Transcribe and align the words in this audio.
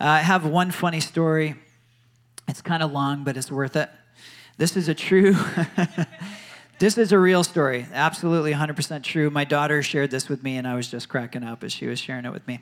Uh, 0.00 0.04
I 0.04 0.18
have 0.18 0.46
one 0.46 0.70
funny 0.70 1.00
story. 1.00 1.56
It's 2.46 2.62
kind 2.62 2.84
of 2.84 2.92
long, 2.92 3.24
but 3.24 3.36
it's 3.36 3.50
worth 3.50 3.74
it. 3.74 3.90
This 4.56 4.76
is 4.76 4.88
a 4.88 4.94
true, 4.94 5.36
this 6.78 6.96
is 6.96 7.10
a 7.10 7.18
real 7.18 7.42
story. 7.42 7.84
Absolutely 7.92 8.52
100% 8.52 9.02
true. 9.02 9.28
My 9.28 9.42
daughter 9.42 9.82
shared 9.82 10.12
this 10.12 10.28
with 10.28 10.44
me, 10.44 10.56
and 10.56 10.68
I 10.68 10.76
was 10.76 10.88
just 10.88 11.08
cracking 11.08 11.42
up 11.42 11.64
as 11.64 11.72
she 11.72 11.86
was 11.88 11.98
sharing 11.98 12.24
it 12.24 12.32
with 12.32 12.46
me. 12.46 12.60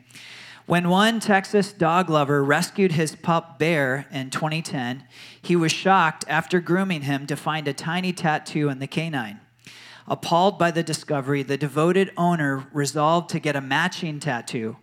When 0.65 0.89
one 0.89 1.21
Texas 1.21 1.75
dog 1.75 2.09
lover 2.09 2.43
rescued 2.43 2.93
his 2.93 3.15
pup 3.15 3.59
Bear 3.59 4.07
in 4.11 4.31
2010, 4.31 5.05
he 5.43 5.57
was 5.57 5.73
shocked 5.73 6.25
after 6.29 6.59
grooming 6.59 7.03
him 7.03 7.27
to 7.27 7.37
find 7.37 7.69
a 7.69 7.75
tiny 7.75 8.15
tattoo 8.15 8.71
on 8.71 8.79
the 8.79 8.87
canine. 8.87 9.41
Appalled 10.09 10.59
by 10.59 10.71
the 10.71 10.83
discovery, 10.83 11.43
the 11.43 11.59
devoted 11.59 12.13
owner 12.17 12.67
resolved 12.73 13.29
to 13.31 13.41
get 13.41 13.57
a 13.57 13.61
matching 13.61 14.21
tattoo, 14.21 14.77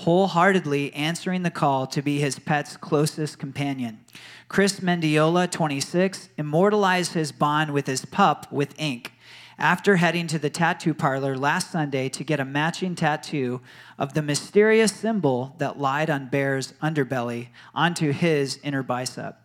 wholeheartedly 0.00 0.94
answering 0.94 1.42
the 1.42 1.50
call 1.50 1.86
to 1.86 2.00
be 2.00 2.18
his 2.18 2.38
pet's 2.38 2.74
closest 2.76 3.38
companion. 3.38 4.00
Chris 4.48 4.80
Mendiola, 4.80 5.50
26, 5.50 6.30
immortalized 6.38 7.12
his 7.12 7.32
bond 7.32 7.72
with 7.72 7.86
his 7.86 8.06
pup 8.06 8.50
with 8.50 8.74
ink 8.80 9.12
after 9.58 9.96
heading 9.96 10.26
to 10.26 10.38
the 10.38 10.48
tattoo 10.48 10.94
parlor 10.94 11.36
last 11.36 11.70
Sunday 11.70 12.08
to 12.08 12.24
get 12.24 12.40
a 12.40 12.46
matching 12.46 12.94
tattoo 12.94 13.60
of 13.98 14.14
the 14.14 14.22
mysterious 14.22 14.90
symbol 14.90 15.54
that 15.58 15.78
lied 15.78 16.08
on 16.08 16.30
Bear's 16.30 16.72
underbelly 16.82 17.48
onto 17.74 18.10
his 18.10 18.58
inner 18.62 18.82
bicep. 18.82 19.38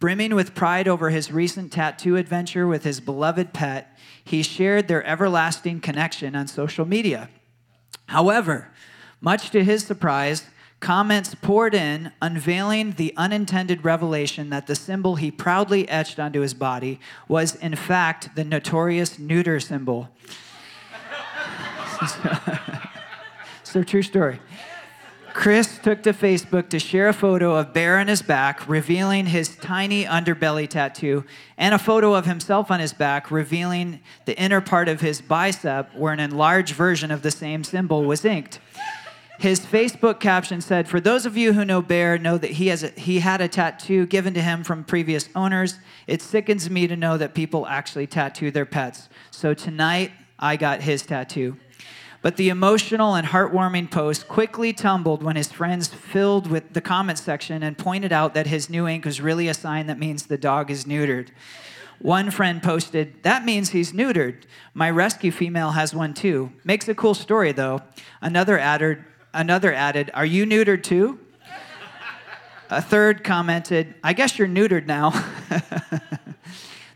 Brimming 0.00 0.34
with 0.34 0.56
pride 0.56 0.88
over 0.88 1.10
his 1.10 1.30
recent 1.30 1.70
tattoo 1.70 2.16
adventure 2.16 2.66
with 2.66 2.82
his 2.82 2.98
beloved 2.98 3.52
pet, 3.52 3.96
he 4.24 4.42
shared 4.42 4.88
their 4.88 5.06
everlasting 5.06 5.80
connection 5.80 6.34
on 6.34 6.48
social 6.48 6.84
media. 6.84 7.30
However, 8.06 8.70
much 9.24 9.50
to 9.50 9.64
his 9.64 9.82
surprise, 9.82 10.44
comments 10.80 11.34
poured 11.34 11.74
in, 11.74 12.12
unveiling 12.20 12.92
the 12.92 13.14
unintended 13.16 13.82
revelation 13.82 14.50
that 14.50 14.66
the 14.66 14.74
symbol 14.74 15.16
he 15.16 15.30
proudly 15.30 15.88
etched 15.88 16.20
onto 16.20 16.40
his 16.40 16.52
body 16.52 17.00
was, 17.26 17.54
in 17.56 17.74
fact, 17.74 18.36
the 18.36 18.44
notorious 18.44 19.18
neuter 19.18 19.58
symbol. 19.58 20.10
it's 23.62 23.74
a 23.74 23.82
true 23.82 24.02
story. 24.02 24.38
Chris 25.32 25.78
took 25.78 26.02
to 26.02 26.12
Facebook 26.12 26.68
to 26.68 26.78
share 26.78 27.08
a 27.08 27.12
photo 27.14 27.56
of 27.56 27.72
Bear 27.72 27.98
on 27.98 28.08
his 28.08 28.20
back, 28.20 28.68
revealing 28.68 29.24
his 29.26 29.56
tiny 29.56 30.04
underbelly 30.04 30.68
tattoo, 30.68 31.24
and 31.56 31.74
a 31.74 31.78
photo 31.78 32.14
of 32.14 32.26
himself 32.26 32.70
on 32.70 32.78
his 32.78 32.92
back, 32.92 33.30
revealing 33.30 34.00
the 34.26 34.38
inner 34.38 34.60
part 34.60 34.86
of 34.86 35.00
his 35.00 35.22
bicep, 35.22 35.92
where 35.96 36.12
an 36.12 36.20
enlarged 36.20 36.74
version 36.74 37.10
of 37.10 37.22
the 37.22 37.30
same 37.30 37.64
symbol 37.64 38.04
was 38.04 38.24
inked. 38.24 38.60
His 39.38 39.60
Facebook 39.60 40.20
caption 40.20 40.60
said, 40.60 40.88
"For 40.88 41.00
those 41.00 41.26
of 41.26 41.36
you 41.36 41.52
who 41.52 41.64
know 41.64 41.82
Bear, 41.82 42.18
know 42.18 42.38
that 42.38 42.52
he 42.52 42.68
has 42.68 42.82
a, 42.84 42.88
he 42.90 43.18
had 43.18 43.40
a 43.40 43.48
tattoo 43.48 44.06
given 44.06 44.32
to 44.34 44.40
him 44.40 44.64
from 44.64 44.84
previous 44.84 45.28
owners. 45.34 45.78
It 46.06 46.22
sickens 46.22 46.70
me 46.70 46.86
to 46.86 46.96
know 46.96 47.16
that 47.18 47.34
people 47.34 47.66
actually 47.66 48.06
tattoo 48.06 48.50
their 48.50 48.64
pets. 48.64 49.08
So 49.30 49.52
tonight, 49.52 50.12
I 50.38 50.56
got 50.56 50.82
his 50.82 51.02
tattoo." 51.02 51.56
But 52.22 52.38
the 52.38 52.48
emotional 52.48 53.16
and 53.16 53.26
heartwarming 53.26 53.90
post 53.90 54.28
quickly 54.28 54.72
tumbled 54.72 55.22
when 55.22 55.36
his 55.36 55.52
friends 55.52 55.88
filled 55.88 56.50
with 56.50 56.72
the 56.72 56.80
comment 56.80 57.18
section 57.18 57.62
and 57.62 57.76
pointed 57.76 58.14
out 58.14 58.32
that 58.32 58.46
his 58.46 58.70
new 58.70 58.88
ink 58.88 59.04
was 59.04 59.20
really 59.20 59.46
a 59.46 59.52
sign 59.52 59.88
that 59.88 59.98
means 59.98 60.22
the 60.22 60.38
dog 60.38 60.70
is 60.70 60.86
neutered. 60.86 61.28
One 61.98 62.30
friend 62.30 62.62
posted, 62.62 63.22
That 63.24 63.44
means 63.44 63.70
he's 63.70 63.92
neutered. 63.92 64.44
My 64.72 64.88
rescue 64.90 65.32
female 65.32 65.72
has 65.72 65.94
one 65.94 66.14
too. 66.14 66.50
Makes 66.64 66.88
a 66.88 66.94
cool 66.94 67.12
story 67.12 67.52
though. 67.52 67.82
Another 68.22 68.58
added, 68.58 69.04
another 69.34 69.74
added, 69.74 70.10
Are 70.14 70.24
you 70.24 70.46
neutered 70.46 70.82
too? 70.82 71.18
A 72.70 72.80
third 72.80 73.22
commented, 73.22 73.94
I 74.02 74.14
guess 74.14 74.38
you're 74.38 74.48
neutered 74.48 74.86
now. 74.86 75.10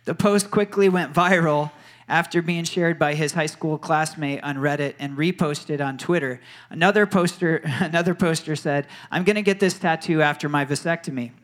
the 0.07 0.15
post 0.15 0.51
quickly 0.51 0.89
went 0.89 1.13
viral 1.13 1.71
after 2.09 2.41
being 2.41 2.65
shared 2.65 2.99
by 2.99 3.15
his 3.15 3.33
high 3.33 3.47
school 3.47 3.77
classmate 3.77 4.43
on 4.43 4.57
Reddit 4.57 4.95
and 4.99 5.17
reposted 5.17 5.85
on 5.85 5.99
Twitter. 5.99 6.41
Another 6.71 7.07
poster, 7.07 7.57
another 7.65 8.15
poster 8.15 8.57
said, 8.57 8.87
"I'm 9.11 9.25
going 9.25 9.37
to 9.37 9.43
get 9.43 9.61
this 9.61 9.79
tattoo 9.79 10.23
after 10.23 10.49
my 10.49 10.65
vasectomy." 10.65 11.33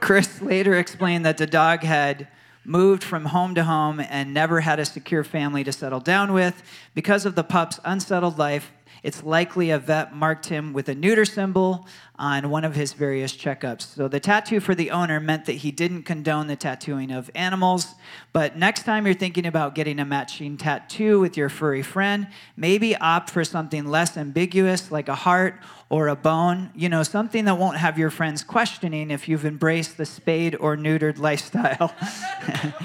Chris 0.00 0.40
later 0.40 0.74
explained 0.74 1.26
that 1.26 1.38
the 1.38 1.46
dog 1.46 1.82
had 1.82 2.28
moved 2.64 3.02
from 3.02 3.26
home 3.26 3.54
to 3.54 3.64
home 3.64 4.00
and 4.00 4.32
never 4.32 4.60
had 4.60 4.78
a 4.78 4.84
secure 4.84 5.24
family 5.24 5.64
to 5.64 5.72
settle 5.72 6.00
down 6.00 6.32
with. 6.32 6.62
Because 6.94 7.26
of 7.26 7.34
the 7.34 7.44
pup's 7.44 7.80
unsettled 7.84 8.38
life, 8.38 8.70
it's 9.02 9.24
likely 9.24 9.70
a 9.70 9.78
vet 9.78 10.14
marked 10.14 10.46
him 10.46 10.72
with 10.72 10.88
a 10.88 10.94
neuter 10.94 11.24
symbol 11.24 11.86
on 12.16 12.50
one 12.50 12.64
of 12.64 12.76
his 12.76 12.92
various 12.92 13.36
checkups. 13.36 13.82
So 13.82 14.06
the 14.06 14.20
tattoo 14.20 14.60
for 14.60 14.76
the 14.76 14.92
owner 14.92 15.18
meant 15.18 15.46
that 15.46 15.54
he 15.54 15.72
didn't 15.72 16.04
condone 16.04 16.46
the 16.46 16.54
tattooing 16.54 17.10
of 17.10 17.28
animals. 17.34 17.94
But 18.32 18.56
next 18.56 18.84
time 18.84 19.04
you're 19.04 19.14
thinking 19.14 19.44
about 19.44 19.74
getting 19.74 19.98
a 19.98 20.04
matching 20.04 20.56
tattoo 20.56 21.18
with 21.18 21.36
your 21.36 21.48
furry 21.48 21.82
friend, 21.82 22.28
maybe 22.56 22.96
opt 22.96 23.30
for 23.30 23.44
something 23.44 23.86
less 23.86 24.16
ambiguous 24.16 24.92
like 24.92 25.08
a 25.08 25.16
heart 25.16 25.56
or 25.90 26.06
a 26.06 26.16
bone, 26.16 26.70
you 26.74 26.88
know, 26.88 27.02
something 27.02 27.44
that 27.46 27.58
won't 27.58 27.78
have 27.78 27.98
your 27.98 28.10
friends 28.10 28.44
questioning 28.44 29.10
if 29.10 29.28
you've 29.28 29.44
embraced 29.44 29.96
the 29.96 30.06
spayed 30.06 30.54
or 30.54 30.76
neutered 30.76 31.18
lifestyle. 31.18 31.92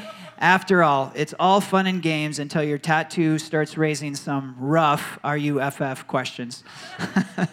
After 0.40 0.84
all, 0.84 1.12
it's 1.16 1.34
all 1.40 1.62
fun 1.62 1.88
and 1.88 2.02
games 2.02 2.38
until 2.38 2.62
your 2.62 2.78
tattoo 2.78 3.40
starts 3.40 3.75
raising 3.75 4.16
some 4.16 4.56
rough 4.59 5.18
RUFF 5.24 6.06
questions. 6.06 6.64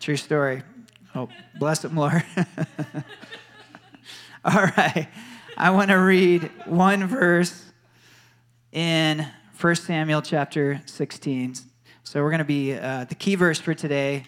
True 0.00 0.18
story. 0.18 0.62
Oh, 1.14 1.30
bless 1.58 1.82
him, 1.82 1.96
Lord. 1.96 2.22
all 4.44 4.66
right. 4.76 5.08
I 5.56 5.70
want 5.70 5.90
to 5.90 5.96
read 5.96 6.50
one 6.66 7.06
verse 7.06 7.72
in 8.72 9.26
1 9.58 9.74
Samuel 9.76 10.20
chapter 10.20 10.82
16. 10.84 11.54
So 12.02 12.22
we're 12.22 12.30
going 12.30 12.38
to 12.40 12.44
be 12.44 12.74
uh, 12.74 13.04
the 13.04 13.14
key 13.14 13.34
verse 13.34 13.58
for 13.58 13.72
today, 13.72 14.26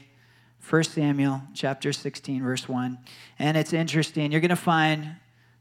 1 0.71 0.85
Samuel 0.85 1.43
chapter 1.53 1.93
16, 1.93 2.43
verse 2.43 2.67
1. 2.67 2.97
And 3.39 3.59
it's 3.59 3.75
interesting. 3.75 4.33
You're 4.33 4.41
going 4.41 4.49
to 4.49 4.57
find 4.57 5.17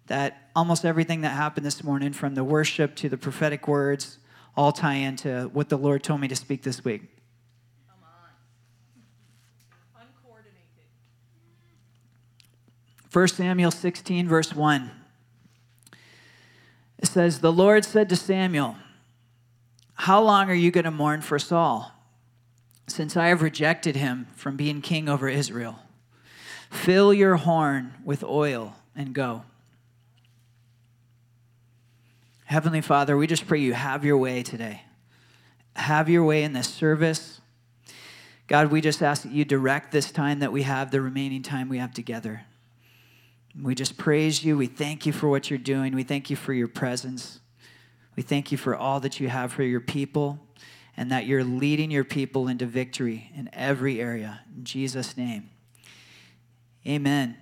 that 0.08 0.50
almost 0.56 0.86
everything 0.86 1.22
that 1.22 1.30
happened 1.30 1.66
this 1.66 1.84
morning, 1.84 2.14
from 2.14 2.36
the 2.36 2.44
worship 2.44 2.96
to 2.98 3.10
the 3.10 3.18
prophetic 3.18 3.68
words, 3.68 4.20
all 4.56 4.72
tie 4.72 4.96
into 4.96 5.50
what 5.54 5.70
the 5.70 5.78
Lord 5.78 6.04
told 6.04 6.22
me 6.22 6.28
to 6.28 6.36
speak 6.36 6.64
this 6.64 6.84
week. 6.86 7.02
Come 7.88 7.98
on. 9.96 10.08
Uncoordinated. 10.24 10.62
1 13.12 13.28
Samuel 13.28 13.72
16, 13.72 14.28
verse 14.28 14.54
1. 14.54 14.92
It 17.00 17.08
says, 17.08 17.40
The 17.40 17.52
Lord 17.52 17.84
said 17.84 18.10
to 18.10 18.16
Samuel, 18.16 18.78
How 19.96 20.22
long 20.22 20.50
are 20.50 20.56
you 20.56 20.72
going 20.72 20.86
to 20.86 20.92
mourn 20.92 21.22
for 21.22 21.38
Saul, 21.40 21.92
since 22.88 23.18
I 23.18 23.28
have 23.28 23.42
rejected 23.42 23.96
him 23.96 24.28
from 24.36 24.56
being 24.56 24.82
king 24.82 25.10
over 25.10 25.28
Israel? 25.28 25.80
Fill 26.70 27.14
your 27.14 27.36
horn 27.38 27.94
with 28.04 28.24
oil 28.24 28.76
and 28.96 29.14
go. 29.14 29.44
Heavenly 32.56 32.80
Father, 32.80 33.18
we 33.18 33.28
just 33.28 33.48
pray 33.48 33.60
you 33.60 33.74
have 33.74 34.06
your 34.06 34.18
way 34.18 34.42
today. 34.42 34.84
Have 35.76 36.08
your 36.08 36.24
way 36.24 36.44
in 36.44 36.54
this 36.54 36.70
service. 36.70 37.42
God, 38.48 38.72
we 38.72 38.80
just 38.80 39.04
ask 39.04 39.24
that 39.24 39.34
you 39.34 39.44
direct 39.44 39.92
this 39.92 40.10
time 40.10 40.40
that 40.40 40.54
we 40.54 40.62
have, 40.62 40.90
the 40.90 41.02
remaining 41.02 41.44
time 41.44 41.68
we 41.68 41.80
have 41.80 41.94
together. 41.94 42.46
We 43.62 43.76
just 43.76 43.98
praise 43.98 44.46
you. 44.46 44.56
We 44.56 44.68
thank 44.68 45.06
you 45.06 45.12
for 45.12 45.28
what 45.28 45.50
you're 45.50 45.60
doing. 45.60 45.94
We 45.96 46.04
thank 46.04 46.30
you 46.30 46.38
for 46.38 46.54
your 46.54 46.70
presence. 46.70 47.42
We 48.16 48.24
thank 48.24 48.54
you 48.54 48.58
for 48.58 48.74
all 48.74 49.02
that 49.02 49.20
you 49.20 49.28
have 49.28 49.52
for 49.52 49.64
your 49.64 49.82
people 49.82 50.40
and 50.96 51.12
that 51.12 51.26
you're 51.26 51.44
leading 51.44 51.92
your 51.92 52.06
people 52.06 52.48
into 52.48 52.66
victory 52.66 53.32
in 53.36 53.50
every 53.52 54.00
area. 54.00 54.40
In 54.56 54.64
Jesus' 54.64 55.18
name, 55.18 55.50
amen. 56.88 57.36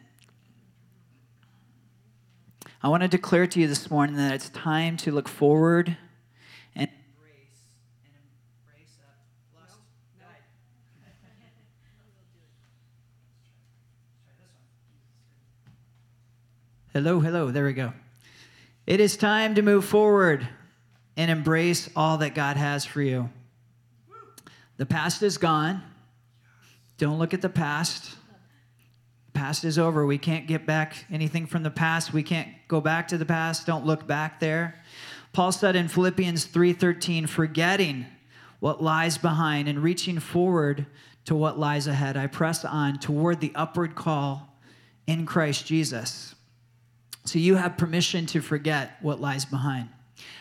I 2.83 2.89
want 2.89 3.01
to 3.01 3.07
declare 3.07 3.47
to 3.47 3.61
you 3.61 3.67
this 3.67 3.89
morning 3.89 4.17
that 4.17 4.33
it's 4.33 4.49
time 4.49 4.97
to 4.97 5.11
look 5.13 5.29
forward 5.29 5.95
and 6.75 6.89
embrace 6.89 7.61
and 8.03 8.13
embrace 8.59 8.97
that 8.99 9.57
lust. 9.57 9.77
Hello, 16.91 17.21
hello, 17.21 17.51
there 17.51 17.63
we 17.63 17.71
go. 17.71 17.93
It 18.85 18.99
is 18.99 19.15
time 19.15 19.55
to 19.55 19.61
move 19.61 19.85
forward 19.85 20.45
and 21.15 21.31
embrace 21.31 21.89
all 21.95 22.17
that 22.17 22.35
God 22.35 22.57
has 22.57 22.83
for 22.83 23.01
you. 23.01 23.29
The 24.75 24.85
past 24.85 25.23
is 25.23 25.37
gone. 25.37 25.81
Don't 26.97 27.17
look 27.17 27.33
at 27.33 27.41
the 27.41 27.47
past 27.47 28.17
past 29.43 29.65
is 29.65 29.77
over. 29.77 30.05
We 30.05 30.17
can't 30.17 30.47
get 30.47 30.65
back 30.65 31.05
anything 31.11 31.47
from 31.47 31.63
the 31.63 31.69
past. 31.69 32.13
We 32.13 32.23
can't 32.23 32.47
go 32.69 32.79
back 32.79 33.09
to 33.09 33.17
the 33.17 33.25
past. 33.25 33.67
Don't 33.67 33.85
look 33.85 34.07
back 34.07 34.39
there. 34.39 34.81
Paul 35.33 35.51
said 35.51 35.75
in 35.75 35.89
Philippians 35.89 36.45
3:13, 36.45 37.27
forgetting 37.27 38.05
what 38.61 38.81
lies 38.81 39.17
behind 39.17 39.67
and 39.67 39.83
reaching 39.83 40.21
forward 40.21 40.85
to 41.25 41.35
what 41.35 41.59
lies 41.59 41.87
ahead. 41.87 42.15
I 42.15 42.27
press 42.27 42.63
on 42.63 42.99
toward 42.99 43.41
the 43.41 43.51
upward 43.53 43.95
call 43.95 44.57
in 45.07 45.25
Christ 45.25 45.65
Jesus. 45.65 46.35
So 47.25 47.37
you 47.37 47.55
have 47.55 47.75
permission 47.75 48.25
to 48.27 48.39
forget 48.39 48.95
what 49.01 49.19
lies 49.19 49.43
behind. 49.43 49.89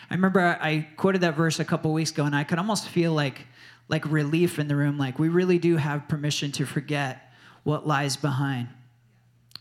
I 0.09 0.13
remember 0.13 0.39
I 0.39 0.87
quoted 0.95 1.19
that 1.21 1.35
verse 1.35 1.59
a 1.59 1.65
couple 1.65 1.91
weeks 1.91 2.11
ago, 2.11 2.23
and 2.23 2.33
I 2.33 2.45
could 2.45 2.57
almost 2.57 2.87
feel 2.87 3.11
like, 3.11 3.47
like 3.89 4.09
relief 4.09 4.59
in 4.59 4.69
the 4.69 4.77
room. 4.77 4.97
Like 4.97 5.19
we 5.19 5.27
really 5.27 5.59
do 5.59 5.75
have 5.75 6.07
permission 6.07 6.53
to 6.53 6.65
forget 6.65 7.33
what 7.65 7.85
lies 7.85 8.15
behind 8.15 8.69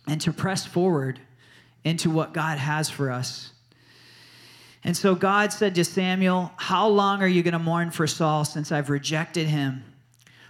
and 0.06 0.20
to 0.20 0.32
press 0.32 0.66
forward 0.66 1.20
into 1.84 2.10
what 2.10 2.32
God 2.32 2.58
has 2.58 2.90
for 2.90 3.10
us. 3.10 3.52
And 4.84 4.96
so 4.96 5.14
God 5.14 5.52
said 5.52 5.74
to 5.76 5.84
Samuel, 5.84 6.52
How 6.56 6.88
long 6.88 7.22
are 7.22 7.28
you 7.28 7.42
going 7.42 7.52
to 7.52 7.58
mourn 7.58 7.90
for 7.90 8.06
Saul 8.06 8.44
since 8.44 8.72
I've 8.72 8.90
rejected 8.90 9.46
him 9.46 9.84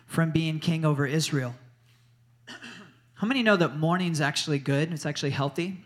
from 0.07 0.31
being 0.31 0.59
king 0.59 0.85
over 0.85 1.07
Israel? 1.07 1.55
How 3.15 3.27
many 3.27 3.43
know 3.43 3.57
that 3.57 3.77
mourning's 3.77 4.21
actually 4.21 4.59
good? 4.59 4.93
It's 4.93 5.07
actually 5.07 5.31
healthy. 5.31 5.85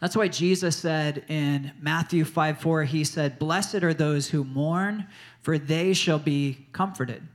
That's 0.00 0.16
why 0.16 0.28
Jesus 0.28 0.76
said 0.76 1.24
in 1.28 1.72
Matthew 1.80 2.24
5 2.24 2.60
4, 2.60 2.84
he 2.84 3.04
said, 3.04 3.38
Blessed 3.38 3.82
are 3.82 3.94
those 3.94 4.28
who 4.28 4.44
mourn, 4.44 5.06
for 5.40 5.58
they 5.58 5.94
shall 5.94 6.18
be 6.18 6.66
comforted. 6.72 7.26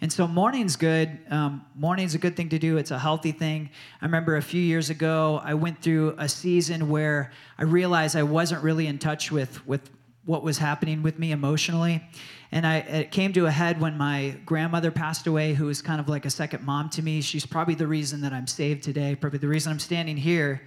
And 0.00 0.12
so 0.12 0.28
mourning's 0.28 0.76
good. 0.76 1.18
Um, 1.28 1.64
mourning's 1.74 2.14
a 2.14 2.18
good 2.18 2.36
thing 2.36 2.50
to 2.50 2.58
do. 2.58 2.76
It's 2.76 2.92
a 2.92 2.98
healthy 2.98 3.32
thing. 3.32 3.70
I 4.00 4.04
remember 4.04 4.36
a 4.36 4.42
few 4.42 4.62
years 4.62 4.90
ago, 4.90 5.40
I 5.42 5.54
went 5.54 5.82
through 5.82 6.14
a 6.18 6.28
season 6.28 6.88
where 6.88 7.32
I 7.58 7.64
realized 7.64 8.14
I 8.14 8.22
wasn't 8.22 8.62
really 8.62 8.86
in 8.86 8.98
touch 8.98 9.32
with, 9.32 9.66
with 9.66 9.90
what 10.24 10.44
was 10.44 10.58
happening 10.58 11.02
with 11.02 11.18
me 11.18 11.32
emotionally. 11.32 12.06
And 12.52 12.66
I, 12.66 12.76
it 12.76 13.10
came 13.10 13.32
to 13.32 13.46
a 13.46 13.50
head 13.50 13.80
when 13.80 13.98
my 13.98 14.36
grandmother 14.46 14.90
passed 14.90 15.26
away, 15.26 15.52
who 15.52 15.66
was 15.66 15.82
kind 15.82 16.00
of 16.00 16.08
like 16.08 16.24
a 16.24 16.30
second 16.30 16.64
mom 16.64 16.90
to 16.90 17.02
me. 17.02 17.20
She's 17.20 17.44
probably 17.44 17.74
the 17.74 17.86
reason 17.86 18.20
that 18.20 18.32
I'm 18.32 18.46
saved 18.46 18.84
today. 18.84 19.16
Probably 19.16 19.40
the 19.40 19.48
reason 19.48 19.72
I'm 19.72 19.78
standing 19.80 20.16
here 20.16 20.62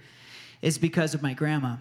is 0.60 0.78
because 0.78 1.14
of 1.14 1.22
my 1.22 1.32
grandma. 1.32 1.76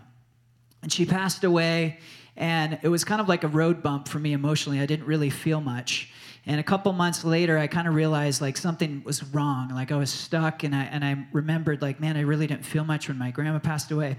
And 0.82 0.92
she 0.92 1.06
passed 1.06 1.44
away, 1.44 2.00
and 2.36 2.80
it 2.82 2.88
was 2.88 3.04
kind 3.04 3.22
of 3.22 3.28
like 3.28 3.44
a 3.44 3.48
road 3.48 3.84
bump 3.84 4.08
for 4.08 4.20
me 4.20 4.34
emotionally. 4.34 4.80
I 4.80 4.86
didn't 4.86 5.06
really 5.06 5.30
feel 5.30 5.62
much. 5.62 6.12
And 6.46 6.60
a 6.60 6.64
couple 6.64 6.92
months 6.94 7.24
later, 7.24 7.58
I 7.58 7.68
kind 7.68 7.88
of 7.88 7.94
realized 7.94 8.42
like 8.42 8.58
something 8.58 9.04
was 9.06 9.24
wrong. 9.24 9.70
Like 9.70 9.92
I 9.92 9.96
was 9.96 10.10
stuck, 10.10 10.64
and 10.64 10.76
I 10.76 10.84
and 10.84 11.06
I 11.06 11.26
remembered 11.32 11.82
like, 11.82 12.00
man, 12.00 12.18
I 12.18 12.22
really 12.22 12.48
didn't 12.48 12.66
feel 12.66 12.84
much 12.84 13.08
when 13.08 13.18
my 13.18 13.32
grandma 13.32 13.60
passed 13.60 13.92
away. 13.92 14.18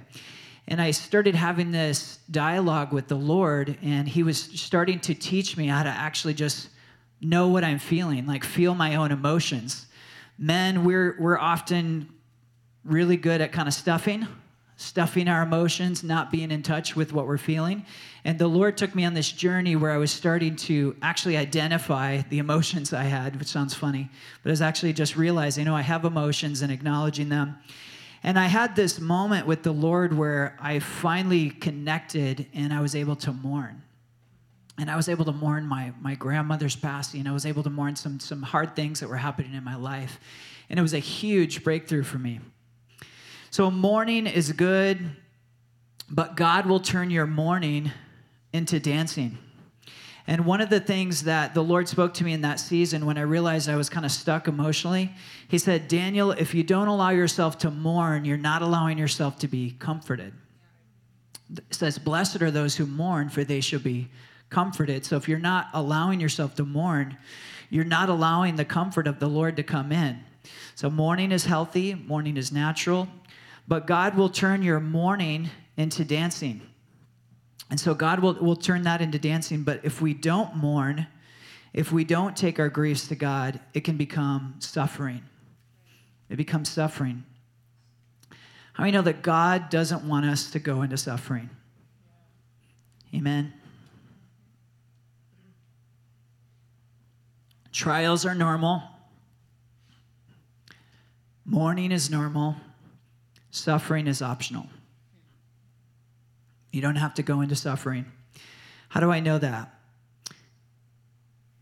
And 0.68 0.80
I 0.80 0.92
started 0.92 1.34
having 1.34 1.72
this 1.72 2.18
dialogue 2.30 2.92
with 2.92 3.08
the 3.08 3.16
Lord, 3.16 3.76
and 3.82 4.08
He 4.08 4.22
was 4.22 4.38
starting 4.38 5.00
to 5.00 5.14
teach 5.14 5.56
me 5.56 5.66
how 5.66 5.82
to 5.82 5.88
actually 5.88 6.34
just 6.34 6.68
know 7.20 7.48
what 7.48 7.64
I'm 7.64 7.78
feeling, 7.78 8.26
like 8.26 8.44
feel 8.44 8.74
my 8.74 8.94
own 8.94 9.10
emotions. 9.10 9.86
Men, 10.38 10.84
we're 10.84 11.16
we're 11.18 11.38
often 11.38 12.08
really 12.84 13.16
good 13.16 13.40
at 13.40 13.52
kind 13.52 13.66
of 13.66 13.74
stuffing 13.74 14.26
stuffing 14.82 15.28
our 15.28 15.42
emotions, 15.42 16.02
not 16.02 16.30
being 16.30 16.50
in 16.50 16.62
touch 16.62 16.96
with 16.96 17.12
what 17.12 17.26
we're 17.26 17.38
feeling. 17.38 17.84
And 18.24 18.38
the 18.38 18.48
Lord 18.48 18.76
took 18.76 18.94
me 18.94 19.04
on 19.04 19.14
this 19.14 19.30
journey 19.30 19.76
where 19.76 19.90
I 19.90 19.96
was 19.96 20.10
starting 20.10 20.56
to 20.56 20.96
actually 21.02 21.36
identify 21.36 22.22
the 22.28 22.38
emotions 22.38 22.92
I 22.92 23.04
had, 23.04 23.38
which 23.38 23.48
sounds 23.48 23.74
funny, 23.74 24.10
but 24.42 24.50
I 24.50 24.52
was 24.52 24.62
actually 24.62 24.92
just 24.92 25.16
realizing, 25.16 25.68
oh, 25.68 25.74
I 25.74 25.82
have 25.82 26.04
emotions 26.04 26.62
and 26.62 26.72
acknowledging 26.72 27.28
them. 27.28 27.56
And 28.22 28.38
I 28.38 28.46
had 28.46 28.76
this 28.76 29.00
moment 29.00 29.46
with 29.46 29.62
the 29.62 29.72
Lord 29.72 30.16
where 30.16 30.56
I 30.60 30.78
finally 30.78 31.50
connected 31.50 32.46
and 32.54 32.72
I 32.72 32.80
was 32.80 32.94
able 32.94 33.16
to 33.16 33.32
mourn. 33.32 33.82
And 34.78 34.90
I 34.90 34.96
was 34.96 35.08
able 35.08 35.24
to 35.26 35.32
mourn 35.32 35.66
my, 35.66 35.92
my 36.00 36.14
grandmother's 36.14 36.76
passing. 36.76 37.26
I 37.26 37.32
was 37.32 37.46
able 37.46 37.62
to 37.64 37.70
mourn 37.70 37.96
some, 37.96 38.20
some 38.20 38.42
hard 38.42 38.74
things 38.74 39.00
that 39.00 39.08
were 39.08 39.16
happening 39.16 39.54
in 39.54 39.64
my 39.64 39.76
life. 39.76 40.18
And 40.70 40.78
it 40.78 40.82
was 40.82 40.94
a 40.94 40.98
huge 40.98 41.62
breakthrough 41.62 42.04
for 42.04 42.18
me. 42.18 42.40
So, 43.52 43.70
mourning 43.70 44.26
is 44.26 44.50
good, 44.50 44.98
but 46.08 46.36
God 46.36 46.64
will 46.64 46.80
turn 46.80 47.10
your 47.10 47.26
mourning 47.26 47.92
into 48.54 48.80
dancing. 48.80 49.36
And 50.26 50.46
one 50.46 50.62
of 50.62 50.70
the 50.70 50.80
things 50.80 51.24
that 51.24 51.52
the 51.52 51.62
Lord 51.62 51.86
spoke 51.86 52.14
to 52.14 52.24
me 52.24 52.32
in 52.32 52.40
that 52.40 52.60
season 52.60 53.04
when 53.04 53.18
I 53.18 53.22
realized 53.22 53.68
I 53.68 53.76
was 53.76 53.90
kind 53.90 54.06
of 54.06 54.10
stuck 54.10 54.48
emotionally, 54.48 55.12
He 55.48 55.58
said, 55.58 55.86
Daniel, 55.86 56.30
if 56.30 56.54
you 56.54 56.62
don't 56.62 56.88
allow 56.88 57.10
yourself 57.10 57.58
to 57.58 57.70
mourn, 57.70 58.24
you're 58.24 58.38
not 58.38 58.62
allowing 58.62 58.96
yourself 58.96 59.38
to 59.40 59.48
be 59.48 59.72
comforted. 59.78 60.32
It 61.54 61.74
says, 61.74 61.98
Blessed 61.98 62.40
are 62.40 62.50
those 62.50 62.74
who 62.76 62.86
mourn, 62.86 63.28
for 63.28 63.44
they 63.44 63.60
shall 63.60 63.80
be 63.80 64.08
comforted. 64.48 65.04
So 65.04 65.16
if 65.16 65.28
you're 65.28 65.38
not 65.38 65.68
allowing 65.74 66.20
yourself 66.20 66.54
to 66.54 66.64
mourn, 66.64 67.18
you're 67.68 67.84
not 67.84 68.08
allowing 68.08 68.56
the 68.56 68.64
comfort 68.64 69.06
of 69.06 69.18
the 69.20 69.28
Lord 69.28 69.56
to 69.56 69.62
come 69.62 69.92
in. 69.92 70.20
So 70.74 70.88
mourning 70.88 71.32
is 71.32 71.44
healthy, 71.44 71.94
mourning 71.94 72.38
is 72.38 72.50
natural, 72.50 73.08
but 73.68 73.86
God 73.86 74.16
will 74.16 74.28
turn 74.28 74.62
your 74.62 74.80
mourning 74.80 75.50
into 75.76 76.04
dancing. 76.04 76.62
And 77.70 77.80
so 77.80 77.94
God 77.94 78.20
will, 78.20 78.34
will 78.34 78.56
turn 78.56 78.82
that 78.82 79.00
into 79.00 79.18
dancing. 79.18 79.62
But 79.62 79.80
if 79.82 80.02
we 80.02 80.12
don't 80.12 80.56
mourn, 80.56 81.06
if 81.72 81.90
we 81.90 82.04
don't 82.04 82.36
take 82.36 82.58
our 82.58 82.68
griefs 82.68 83.08
to 83.08 83.14
God, 83.14 83.60
it 83.72 83.80
can 83.80 83.96
become 83.96 84.56
suffering. 84.58 85.22
It 86.28 86.36
becomes 86.36 86.68
suffering. 86.68 87.24
How 88.74 88.84
many 88.84 88.92
know 88.92 89.02
that 89.02 89.22
God 89.22 89.70
doesn't 89.70 90.06
want 90.06 90.26
us 90.26 90.50
to 90.50 90.58
go 90.58 90.82
into 90.82 90.96
suffering? 90.96 91.50
Amen. 93.14 93.52
Trials 97.70 98.26
are 98.26 98.34
normal. 98.34 98.82
Mourning 101.44 101.90
is 101.90 102.10
normal. 102.10 102.56
Suffering 103.52 104.06
is 104.06 104.22
optional. 104.22 104.66
You 106.72 106.80
don't 106.80 106.96
have 106.96 107.14
to 107.14 107.22
go 107.22 107.42
into 107.42 107.54
suffering. 107.54 108.06
How 108.88 109.00
do 109.00 109.12
I 109.12 109.20
know 109.20 109.38
that? 109.38 109.78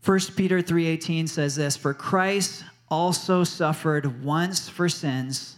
1 0.01 0.35
Peter 0.37 0.61
3:18 0.61 1.27
says 1.27 1.57
this, 1.57 1.75
"For 1.75 1.93
Christ 1.93 2.63
also 2.89 3.43
suffered 3.43 4.23
once 4.23 4.69
for 4.69 4.87
sins, 4.87 5.57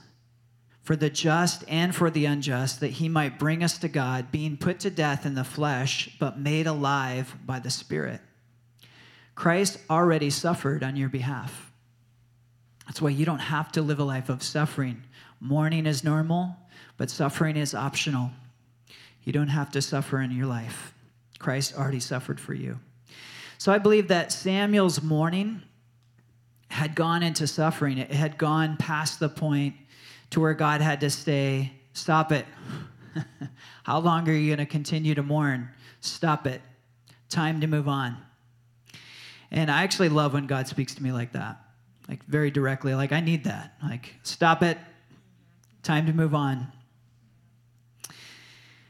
for 0.81 0.95
the 0.95 1.09
just 1.09 1.63
and 1.67 1.95
for 1.95 2.09
the 2.09 2.25
unjust, 2.25 2.79
that 2.79 2.93
he 2.93 3.07
might 3.07 3.39
bring 3.39 3.63
us 3.63 3.77
to 3.77 3.87
God, 3.87 4.31
being 4.31 4.57
put 4.57 4.79
to 4.81 4.89
death 4.89 5.27
in 5.27 5.35
the 5.35 5.43
flesh, 5.43 6.09
but 6.19 6.39
made 6.39 6.65
alive 6.65 7.37
by 7.45 7.59
the 7.59 7.71
Spirit." 7.71 8.21
Christ 9.35 9.77
already 9.87 10.31
suffered 10.31 10.83
on 10.83 10.95
your 10.95 11.09
behalf. 11.09 11.71
That's 12.85 13.01
why 13.01 13.09
you 13.09 13.25
don't 13.25 13.39
have 13.39 13.71
to 13.73 13.81
live 13.81 13.99
a 13.99 14.03
life 14.03 14.29
of 14.29 14.43
suffering. 14.43 15.03
Mourning 15.39 15.85
is 15.85 16.03
normal, 16.03 16.55
but 16.97 17.09
suffering 17.09 17.57
is 17.57 17.73
optional. 17.73 18.31
You 19.23 19.33
don't 19.33 19.47
have 19.47 19.71
to 19.71 19.81
suffer 19.81 20.21
in 20.21 20.31
your 20.31 20.47
life. 20.47 20.93
Christ 21.39 21.77
already 21.77 21.99
suffered 21.99 22.39
for 22.39 22.53
you. 22.53 22.79
So 23.57 23.71
I 23.71 23.77
believe 23.77 24.09
that 24.09 24.31
Samuel's 24.31 25.01
mourning 25.01 25.61
had 26.69 26.95
gone 26.95 27.23
into 27.23 27.47
suffering. 27.47 27.97
It 27.97 28.11
had 28.11 28.37
gone 28.37 28.77
past 28.77 29.19
the 29.19 29.29
point 29.29 29.75
to 30.31 30.39
where 30.41 30.53
God 30.53 30.81
had 30.81 31.01
to 31.01 31.09
say, 31.09 31.71
Stop 31.93 32.31
it. 32.31 32.45
How 33.83 33.99
long 33.99 34.27
are 34.27 34.33
you 34.33 34.55
going 34.55 34.65
to 34.65 34.71
continue 34.71 35.13
to 35.13 35.21
mourn? 35.21 35.69
Stop 36.01 36.47
it. 36.47 36.59
Time 37.29 37.61
to 37.61 37.67
move 37.67 37.87
on. 37.87 38.17
And 39.51 39.69
I 39.69 39.83
actually 39.83 40.09
love 40.09 40.33
when 40.33 40.47
God 40.47 40.67
speaks 40.67 40.95
to 40.95 41.03
me 41.03 41.11
like 41.11 41.33
that, 41.33 41.62
like 42.07 42.23
very 42.25 42.51
directly. 42.51 42.95
Like, 42.95 43.11
I 43.11 43.19
need 43.19 43.45
that. 43.45 43.75
Like, 43.81 44.15
stop 44.23 44.63
it. 44.63 44.77
Time 45.83 46.05
to 46.05 46.13
move 46.13 46.33
on. 46.33 46.71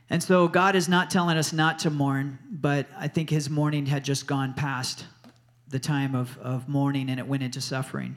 And 0.10 0.22
so 0.22 0.48
God 0.48 0.76
is 0.76 0.88
not 0.88 1.10
telling 1.10 1.38
us 1.38 1.54
not 1.54 1.80
to 1.80 1.90
mourn, 1.90 2.38
but 2.52 2.88
I 2.98 3.08
think 3.08 3.30
his 3.30 3.50
mourning 3.50 3.86
had 3.86 4.04
just 4.04 4.28
gone 4.28 4.54
past 4.54 5.06
the 5.70 5.80
time 5.80 6.14
of, 6.14 6.38
of 6.38 6.70
mourning 6.70 7.10
and 7.10 7.20
it 7.20 7.28
went 7.28 7.42
into 7.42 7.60
suffering. 7.60 8.16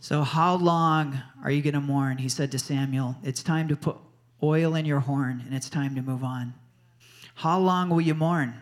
So, 0.00 0.22
how 0.22 0.56
long 0.56 1.18
are 1.42 1.50
you 1.50 1.62
going 1.62 1.72
to 1.72 1.80
mourn? 1.80 2.18
He 2.18 2.28
said 2.28 2.52
to 2.52 2.58
Samuel, 2.58 3.16
It's 3.22 3.42
time 3.42 3.68
to 3.68 3.76
put 3.76 3.96
oil 4.42 4.74
in 4.74 4.84
your 4.84 5.00
horn 5.00 5.42
and 5.46 5.54
it's 5.54 5.70
time 5.70 5.94
to 5.94 6.02
move 6.02 6.22
on. 6.22 6.52
How 7.36 7.58
long 7.58 7.88
will 7.88 8.02
you 8.02 8.14
mourn? 8.14 8.54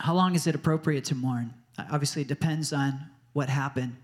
How 0.00 0.12
long 0.12 0.34
is 0.34 0.48
it 0.48 0.56
appropriate 0.56 1.04
to 1.04 1.14
mourn? 1.14 1.54
Obviously, 1.78 2.22
it 2.22 2.28
depends 2.28 2.72
on 2.72 2.98
what 3.36 3.50
happened. 3.50 3.94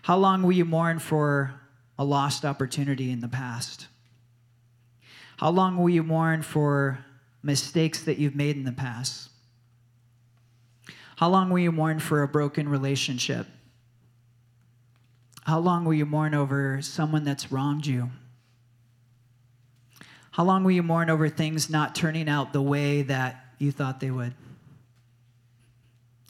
How 0.00 0.16
long 0.16 0.42
will 0.42 0.52
you 0.52 0.64
mourn 0.64 0.98
for 0.98 1.60
a 1.98 2.04
lost 2.04 2.46
opportunity 2.46 3.10
in 3.10 3.20
the 3.20 3.28
past? 3.28 3.88
How 5.36 5.50
long 5.50 5.76
will 5.76 5.90
you 5.90 6.02
mourn 6.02 6.40
for 6.40 7.04
mistakes 7.42 8.02
that 8.04 8.16
you've 8.16 8.34
made 8.34 8.56
in 8.56 8.64
the 8.64 8.72
past? 8.72 9.28
How 11.16 11.28
long 11.28 11.50
will 11.50 11.58
you 11.58 11.72
mourn 11.72 11.98
for 11.98 12.22
a 12.22 12.28
broken 12.28 12.66
relationship? 12.66 13.46
How 15.42 15.58
long 15.58 15.84
will 15.84 15.92
you 15.92 16.06
mourn 16.06 16.34
over 16.34 16.80
someone 16.80 17.24
that's 17.24 17.52
wronged 17.52 17.84
you? 17.84 18.12
How 20.30 20.42
long 20.42 20.64
will 20.64 20.72
you 20.72 20.82
mourn 20.82 21.10
over 21.10 21.28
things 21.28 21.68
not 21.68 21.94
turning 21.94 22.30
out 22.30 22.54
the 22.54 22.62
way 22.62 23.02
that 23.02 23.44
you 23.58 23.72
thought 23.72 24.00
they 24.00 24.10
would? 24.10 24.32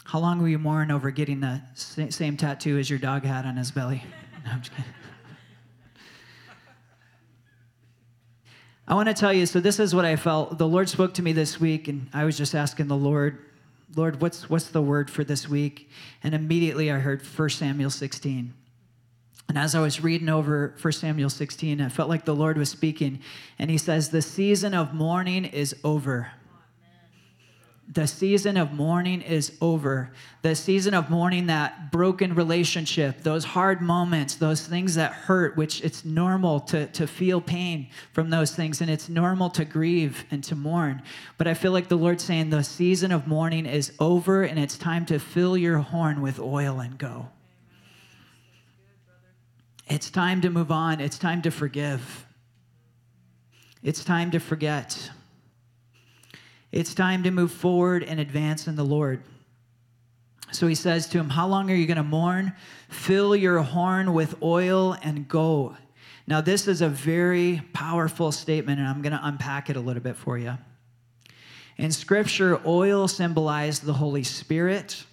How 0.05 0.19
long 0.19 0.39
will 0.39 0.47
you 0.47 0.59
mourn 0.59 0.91
over 0.91 1.09
getting 1.09 1.39
the 1.39 1.61
same 1.73 2.37
tattoo 2.37 2.77
as 2.77 2.89
your 2.89 2.99
dog 2.99 3.23
had 3.23 3.45
on 3.45 3.57
his 3.57 3.71
belly? 3.71 4.03
No, 4.45 4.51
I'm 4.51 4.61
just 4.61 4.75
kidding. 4.75 4.91
I 8.87 8.93
want 8.93 9.07
to 9.09 9.15
tell 9.15 9.33
you 9.33 9.47
so, 9.47 9.59
this 9.59 9.79
is 9.79 9.95
what 9.95 10.05
I 10.05 10.15
felt. 10.15 10.59
The 10.59 10.67
Lord 10.67 10.87
spoke 10.87 11.15
to 11.15 11.23
me 11.23 11.33
this 11.33 11.59
week, 11.59 11.87
and 11.87 12.07
I 12.13 12.25
was 12.25 12.37
just 12.37 12.53
asking 12.53 12.85
the 12.85 12.95
Lord, 12.95 13.39
Lord, 13.95 14.21
what's, 14.21 14.47
what's 14.47 14.67
the 14.67 14.83
word 14.83 15.09
for 15.09 15.23
this 15.23 15.49
week? 15.49 15.89
And 16.21 16.35
immediately 16.35 16.91
I 16.91 16.99
heard 16.99 17.23
1 17.23 17.49
Samuel 17.49 17.89
16. 17.89 18.53
And 19.49 19.57
as 19.57 19.73
I 19.73 19.79
was 19.79 20.03
reading 20.03 20.29
over 20.29 20.75
1 20.79 20.93
Samuel 20.93 21.31
16, 21.31 21.81
I 21.81 21.89
felt 21.89 22.09
like 22.09 22.25
the 22.25 22.35
Lord 22.35 22.59
was 22.59 22.69
speaking. 22.69 23.21
And 23.57 23.71
he 23.71 23.79
says, 23.79 24.09
The 24.09 24.21
season 24.21 24.75
of 24.75 24.93
mourning 24.93 25.45
is 25.45 25.75
over 25.83 26.33
the 27.87 28.07
season 28.07 28.57
of 28.57 28.73
mourning 28.73 29.21
is 29.21 29.53
over. 29.61 30.11
The 30.41 30.55
season 30.55 30.93
of 30.95 31.09
mourning, 31.09 31.47
that 31.47 31.91
broken 31.91 32.33
relationship, 32.33 33.21
those 33.21 33.45
hard 33.45 33.79
moments, 33.79 34.35
those 34.35 34.65
things 34.65 34.95
that 34.95 35.13
hurt, 35.13 35.55
which 35.55 35.83
it's 35.83 36.03
normal 36.03 36.59
to, 36.61 36.87
to 36.87 37.05
feel 37.05 37.39
pain 37.39 37.87
from 38.11 38.31
those 38.31 38.55
things, 38.55 38.81
and 38.81 38.89
it's 38.89 39.07
normal 39.07 39.51
to 39.51 39.65
grieve 39.65 40.25
and 40.31 40.43
to 40.45 40.55
mourn. 40.55 41.03
But 41.37 41.47
I 41.47 41.53
feel 41.53 41.71
like 41.71 41.87
the 41.87 41.95
Lord's 41.95 42.23
saying 42.23 42.49
the 42.49 42.63
season 42.63 43.11
of 43.11 43.27
mourning 43.27 43.67
is 43.67 43.91
over, 43.99 44.43
and 44.43 44.57
it's 44.57 44.77
time 44.77 45.05
to 45.07 45.19
fill 45.19 45.55
your 45.55 45.77
horn 45.77 46.21
with 46.21 46.39
oil 46.39 46.79
and 46.79 46.97
go. 46.97 47.29
It's 49.87 50.09
time 50.09 50.41
to 50.41 50.49
move 50.49 50.71
on. 50.71 50.99
It's 50.99 51.19
time 51.19 51.43
to 51.43 51.51
forgive. 51.51 52.25
It's 53.83 54.03
time 54.03 54.31
to 54.31 54.39
forget. 54.39 55.11
It's 56.75 56.93
time 56.93 57.23
to 57.23 57.31
move 57.31 57.53
forward 57.53 58.03
and 58.03 58.19
advance 58.19 58.67
in 58.67 58.75
the 58.75 58.83
Lord. 58.83 59.23
So 60.51 60.67
he 60.67 60.75
says 60.75 61.07
to 61.07 61.17
him, 61.17 61.29
How 61.29 61.47
long 61.47 61.71
are 61.71 61.73
you 61.73 61.87
going 61.87 61.95
to 61.95 62.03
mourn? 62.03 62.51
Fill 62.89 63.33
your 63.33 63.61
horn 63.61 64.13
with 64.13 64.35
oil 64.43 64.97
and 65.01 65.25
go. 65.25 65.77
Now, 66.27 66.41
this 66.41 66.67
is 66.67 66.81
a 66.81 66.89
very 66.89 67.61
powerful 67.71 68.33
statement, 68.33 68.79
and 68.79 68.89
I'm 68.89 69.01
going 69.01 69.13
to 69.13 69.21
unpack 69.23 69.69
it 69.69 69.77
a 69.77 69.79
little 69.79 70.03
bit 70.03 70.17
for 70.17 70.37
you. 70.37 70.57
In 71.77 71.93
Scripture, 71.93 72.59
oil 72.65 73.07
symbolized 73.07 73.85
the 73.85 73.93
Holy 73.93 74.23
Spirit, 74.23 75.05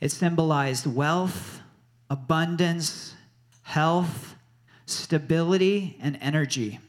it 0.00 0.10
symbolized 0.10 0.84
wealth, 0.84 1.60
abundance, 2.08 3.14
health, 3.62 4.34
stability, 4.84 5.96
and 6.00 6.18
energy. 6.20 6.80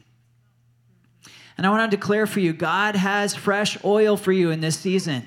And 1.61 1.67
I 1.67 1.69
want 1.69 1.91
to 1.91 1.95
declare 1.95 2.25
for 2.25 2.39
you 2.39 2.53
God 2.53 2.95
has 2.95 3.35
fresh 3.35 3.77
oil 3.85 4.17
for 4.17 4.31
you 4.31 4.49
in 4.49 4.61
this 4.61 4.79
season. 4.79 5.23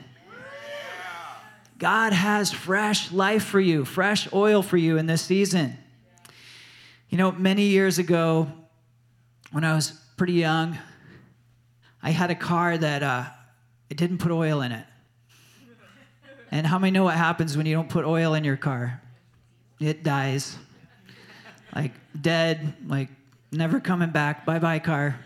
God 1.79 2.13
has 2.13 2.51
fresh 2.51 3.13
life 3.13 3.45
for 3.45 3.61
you, 3.61 3.85
fresh 3.85 4.27
oil 4.33 4.61
for 4.61 4.77
you 4.77 4.99
in 4.99 5.07
this 5.07 5.23
season. 5.23 5.79
You 7.09 7.19
know, 7.19 7.31
many 7.31 7.67
years 7.67 8.01
ago, 8.01 8.51
when 9.53 9.63
I 9.63 9.77
was 9.77 9.93
pretty 10.17 10.33
young, 10.33 10.77
I 12.03 12.11
had 12.11 12.33
a 12.33 12.35
car 12.35 12.77
that 12.79 13.05
uh, 13.05 13.27
it 13.89 13.97
didn't 13.97 14.19
put 14.19 14.33
oil 14.33 14.61
in 14.63 14.73
it. 14.73 14.87
And 16.51 16.67
how 16.67 16.81
many 16.81 16.91
know 16.91 17.05
what 17.05 17.15
happens 17.15 17.57
when 17.57 17.65
you 17.65 17.77
don't 17.77 17.89
put 17.89 18.05
oil 18.05 18.35
in 18.35 18.43
your 18.43 18.57
car? 18.57 19.01
It 19.79 20.03
dies. 20.03 20.57
Like 21.73 21.93
dead, 22.21 22.75
like 22.89 23.11
never 23.53 23.79
coming 23.79 24.11
back. 24.11 24.45
Bye 24.45 24.59
bye, 24.59 24.81
car. 24.81 25.17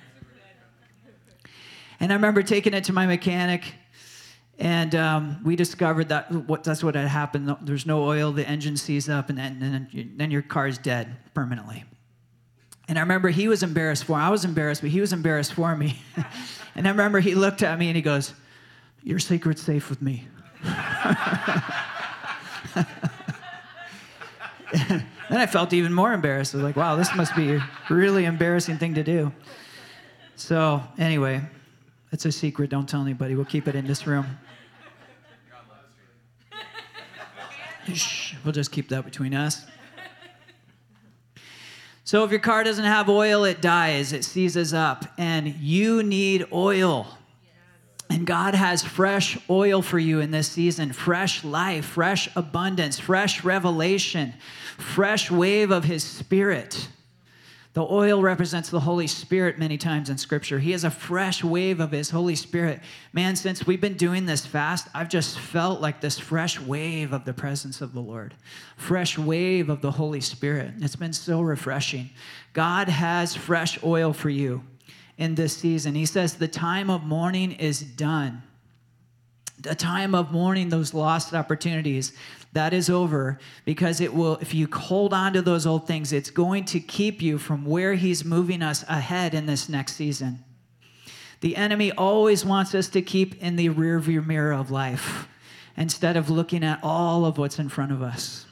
And 2.00 2.12
I 2.12 2.14
remember 2.14 2.42
taking 2.42 2.74
it 2.74 2.84
to 2.84 2.92
my 2.92 3.06
mechanic, 3.06 3.74
and 4.58 4.94
um, 4.94 5.40
we 5.44 5.56
discovered 5.56 6.08
that 6.10 6.30
what, 6.30 6.64
that's 6.64 6.82
what 6.82 6.94
had 6.94 7.08
happened. 7.08 7.56
There's 7.62 7.86
no 7.86 8.04
oil, 8.04 8.32
the 8.32 8.48
engine 8.48 8.76
seized 8.76 9.10
up, 9.10 9.28
and 9.30 9.38
then, 9.38 9.88
and 9.92 10.18
then, 10.18 10.30
your 10.30 10.42
car's 10.42 10.78
dead 10.78 11.16
permanently. 11.34 11.84
And 12.88 12.98
I 12.98 13.02
remember 13.02 13.28
he 13.28 13.48
was 13.48 13.62
embarrassed 13.62 14.04
for 14.04 14.16
me. 14.16 14.22
I 14.22 14.30
was 14.30 14.44
embarrassed, 14.44 14.80
but 14.80 14.90
he 14.90 15.00
was 15.00 15.12
embarrassed 15.12 15.52
for 15.52 15.76
me. 15.76 16.00
and 16.74 16.86
I 16.86 16.90
remember 16.90 17.20
he 17.20 17.34
looked 17.34 17.62
at 17.62 17.78
me 17.78 17.88
and 17.88 17.96
he 17.96 18.02
goes, 18.02 18.32
Your 19.02 19.18
secret's 19.18 19.62
safe 19.62 19.90
with 19.90 20.00
me. 20.00 20.26
then 24.72 25.06
I 25.30 25.46
felt 25.46 25.72
even 25.72 25.92
more 25.92 26.12
embarrassed. 26.12 26.54
I 26.54 26.58
was 26.58 26.64
like, 26.64 26.76
wow, 26.76 26.96
this 26.96 27.14
must 27.14 27.34
be 27.36 27.52
a 27.52 27.70
really 27.90 28.24
embarrassing 28.24 28.78
thing 28.78 28.94
to 28.94 29.02
do. 29.02 29.32
So, 30.36 30.82
anyway, 30.98 31.42
it's 32.12 32.24
a 32.24 32.32
secret. 32.32 32.70
Don't 32.70 32.88
tell 32.88 33.02
anybody. 33.02 33.34
We'll 33.34 33.44
keep 33.44 33.68
it 33.68 33.74
in 33.74 33.86
this 33.86 34.06
room. 34.06 34.26
Shh, 37.92 38.34
we'll 38.44 38.52
just 38.52 38.70
keep 38.70 38.88
that 38.90 39.04
between 39.04 39.34
us. 39.34 39.64
So, 42.04 42.24
if 42.24 42.30
your 42.30 42.40
car 42.40 42.64
doesn't 42.64 42.84
have 42.84 43.10
oil, 43.10 43.44
it 43.44 43.60
dies, 43.60 44.14
it 44.14 44.24
seizes 44.24 44.72
up, 44.72 45.04
and 45.18 45.46
you 45.46 46.02
need 46.02 46.46
oil. 46.52 47.06
And 48.10 48.26
God 48.26 48.54
has 48.54 48.82
fresh 48.82 49.38
oil 49.50 49.82
for 49.82 49.98
you 49.98 50.20
in 50.20 50.30
this 50.30 50.48
season 50.48 50.94
fresh 50.94 51.44
life, 51.44 51.84
fresh 51.84 52.30
abundance, 52.34 52.98
fresh 52.98 53.44
revelation, 53.44 54.32
fresh 54.78 55.30
wave 55.30 55.70
of 55.70 55.84
His 55.84 56.02
Spirit. 56.02 56.88
The 57.78 57.86
oil 57.88 58.20
represents 58.20 58.70
the 58.70 58.80
Holy 58.80 59.06
Spirit 59.06 59.56
many 59.56 59.78
times 59.78 60.10
in 60.10 60.18
Scripture. 60.18 60.58
He 60.58 60.72
has 60.72 60.82
a 60.82 60.90
fresh 60.90 61.44
wave 61.44 61.78
of 61.78 61.92
His 61.92 62.10
Holy 62.10 62.34
Spirit. 62.34 62.80
Man, 63.12 63.36
since 63.36 63.68
we've 63.68 63.80
been 63.80 63.96
doing 63.96 64.26
this 64.26 64.44
fast, 64.44 64.88
I've 64.94 65.08
just 65.08 65.38
felt 65.38 65.80
like 65.80 66.00
this 66.00 66.18
fresh 66.18 66.58
wave 66.58 67.12
of 67.12 67.24
the 67.24 67.32
presence 67.32 67.80
of 67.80 67.92
the 67.92 68.00
Lord, 68.00 68.34
fresh 68.76 69.16
wave 69.16 69.68
of 69.68 69.80
the 69.80 69.92
Holy 69.92 70.20
Spirit. 70.20 70.72
It's 70.80 70.96
been 70.96 71.12
so 71.12 71.40
refreshing. 71.40 72.10
God 72.52 72.88
has 72.88 73.36
fresh 73.36 73.80
oil 73.84 74.12
for 74.12 74.28
you 74.28 74.64
in 75.16 75.36
this 75.36 75.56
season. 75.56 75.94
He 75.94 76.04
says, 76.04 76.34
The 76.34 76.48
time 76.48 76.90
of 76.90 77.04
mourning 77.04 77.52
is 77.52 77.80
done. 77.80 78.42
The 79.60 79.76
time 79.76 80.16
of 80.16 80.32
mourning 80.32 80.68
those 80.68 80.94
lost 80.94 81.32
opportunities, 81.32 82.12
that 82.58 82.74
is 82.74 82.90
over 82.90 83.38
because 83.64 84.00
it 84.00 84.12
will, 84.12 84.36
if 84.38 84.52
you 84.52 84.66
hold 84.72 85.14
on 85.14 85.32
to 85.32 85.40
those 85.40 85.64
old 85.64 85.86
things, 85.86 86.12
it's 86.12 86.28
going 86.28 86.64
to 86.64 86.80
keep 86.80 87.22
you 87.22 87.38
from 87.38 87.64
where 87.64 87.94
He's 87.94 88.24
moving 88.24 88.62
us 88.62 88.84
ahead 88.88 89.32
in 89.32 89.46
this 89.46 89.68
next 89.68 89.94
season. 89.94 90.42
The 91.40 91.54
enemy 91.54 91.92
always 91.92 92.44
wants 92.44 92.74
us 92.74 92.88
to 92.88 93.00
keep 93.00 93.40
in 93.40 93.54
the 93.54 93.68
rearview 93.68 94.26
mirror 94.26 94.52
of 94.52 94.72
life 94.72 95.28
instead 95.76 96.16
of 96.16 96.30
looking 96.30 96.64
at 96.64 96.80
all 96.82 97.24
of 97.24 97.38
what's 97.38 97.60
in 97.60 97.68
front 97.68 97.92
of 97.92 98.02
us. 98.02 98.44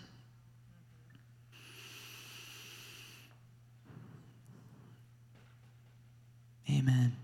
Amen. 6.70 7.16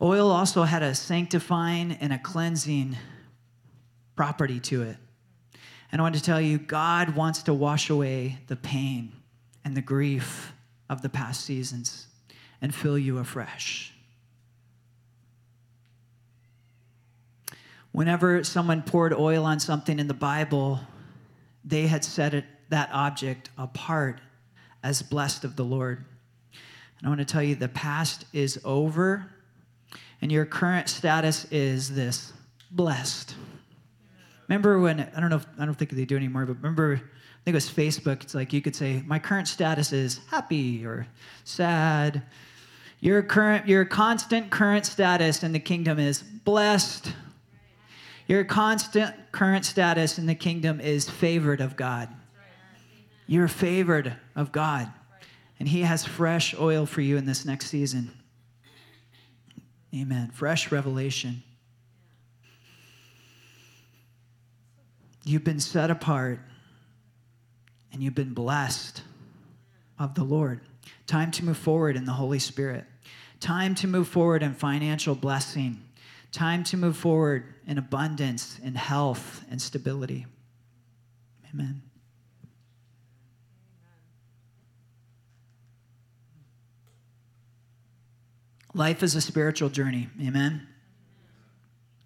Oil 0.00 0.30
also 0.30 0.62
had 0.62 0.84
a 0.84 0.94
sanctifying 0.94 1.98
and 2.00 2.12
a 2.12 2.18
cleansing 2.18 2.96
property 4.14 4.60
to 4.60 4.82
it. 4.82 4.98
And 5.92 6.00
I 6.00 6.02
want 6.02 6.14
to 6.16 6.22
tell 6.22 6.40
you, 6.40 6.58
God 6.58 7.16
wants 7.16 7.42
to 7.44 7.54
wash 7.54 7.90
away 7.90 8.38
the 8.48 8.56
pain 8.56 9.12
and 9.64 9.76
the 9.76 9.82
grief 9.82 10.52
of 10.88 11.02
the 11.02 11.08
past 11.08 11.44
seasons 11.44 12.06
and 12.60 12.74
fill 12.74 12.98
you 12.98 13.18
afresh. 13.18 13.92
Whenever 17.92 18.44
someone 18.44 18.82
poured 18.82 19.14
oil 19.14 19.44
on 19.44 19.58
something 19.58 19.98
in 19.98 20.06
the 20.06 20.14
Bible, 20.14 20.80
they 21.64 21.86
had 21.86 22.04
set 22.04 22.34
it, 22.34 22.44
that 22.68 22.90
object 22.92 23.48
apart 23.56 24.20
as 24.82 25.02
blessed 25.02 25.44
of 25.44 25.56
the 25.56 25.64
Lord. 25.64 26.04
And 26.98 27.06
I 27.06 27.08
want 27.08 27.20
to 27.20 27.24
tell 27.24 27.42
you 27.42 27.54
the 27.54 27.68
past 27.68 28.26
is 28.32 28.60
over, 28.64 29.30
and 30.20 30.30
your 30.30 30.44
current 30.44 30.88
status 30.88 31.46
is 31.50 31.94
this 31.94 32.32
blessed. 32.70 33.34
Remember 34.48 34.78
when 34.78 35.00
I 35.14 35.20
don't 35.20 35.30
know 35.30 35.36
if, 35.36 35.46
I 35.58 35.64
don't 35.64 35.74
think 35.74 35.90
they 35.90 36.04
do 36.04 36.16
anymore, 36.16 36.46
but 36.46 36.56
remember 36.56 36.94
I 36.94 37.44
think 37.44 37.48
it 37.48 37.52
was 37.54 37.68
Facebook. 37.68 38.22
It's 38.22 38.34
like 38.34 38.52
you 38.52 38.62
could 38.62 38.76
say 38.76 39.02
my 39.06 39.18
current 39.18 39.48
status 39.48 39.92
is 39.92 40.20
happy 40.30 40.84
or 40.84 41.06
sad. 41.44 42.22
Your 43.00 43.22
current 43.22 43.68
your 43.68 43.84
constant 43.84 44.50
current 44.50 44.86
status 44.86 45.42
in 45.42 45.52
the 45.52 45.60
kingdom 45.60 45.98
is 45.98 46.22
blessed. 46.22 47.12
Your 48.28 48.44
constant 48.44 49.14
current 49.32 49.64
status 49.64 50.18
in 50.18 50.26
the 50.26 50.34
kingdom 50.34 50.80
is 50.80 51.08
favored 51.08 51.60
of 51.60 51.76
God. 51.76 52.08
You're 53.26 53.48
favored 53.48 54.16
of 54.34 54.52
God. 54.52 54.92
And 55.58 55.68
he 55.68 55.82
has 55.82 56.04
fresh 56.04 56.54
oil 56.58 56.86
for 56.86 57.00
you 57.00 57.16
in 57.16 57.24
this 57.24 57.44
next 57.44 57.66
season. 57.68 58.10
Amen. 59.94 60.30
Fresh 60.32 60.70
revelation. 60.70 61.42
You've 65.26 65.42
been 65.42 65.60
set 65.60 65.90
apart 65.90 66.38
and 67.92 68.00
you've 68.00 68.14
been 68.14 68.32
blessed 68.32 69.02
of 69.98 70.14
the 70.14 70.22
Lord. 70.22 70.60
Time 71.08 71.32
to 71.32 71.44
move 71.44 71.56
forward 71.56 71.96
in 71.96 72.04
the 72.04 72.12
Holy 72.12 72.38
Spirit. 72.38 72.84
Time 73.40 73.74
to 73.76 73.88
move 73.88 74.06
forward 74.06 74.44
in 74.44 74.54
financial 74.54 75.16
blessing. 75.16 75.82
Time 76.30 76.62
to 76.64 76.76
move 76.76 76.96
forward 76.96 77.54
in 77.66 77.76
abundance, 77.76 78.60
in 78.62 78.76
health, 78.76 79.44
and 79.50 79.60
stability. 79.60 80.26
Amen. 81.52 81.82
Life 88.74 89.02
is 89.02 89.16
a 89.16 89.20
spiritual 89.20 89.70
journey. 89.70 90.08
Amen. 90.22 90.68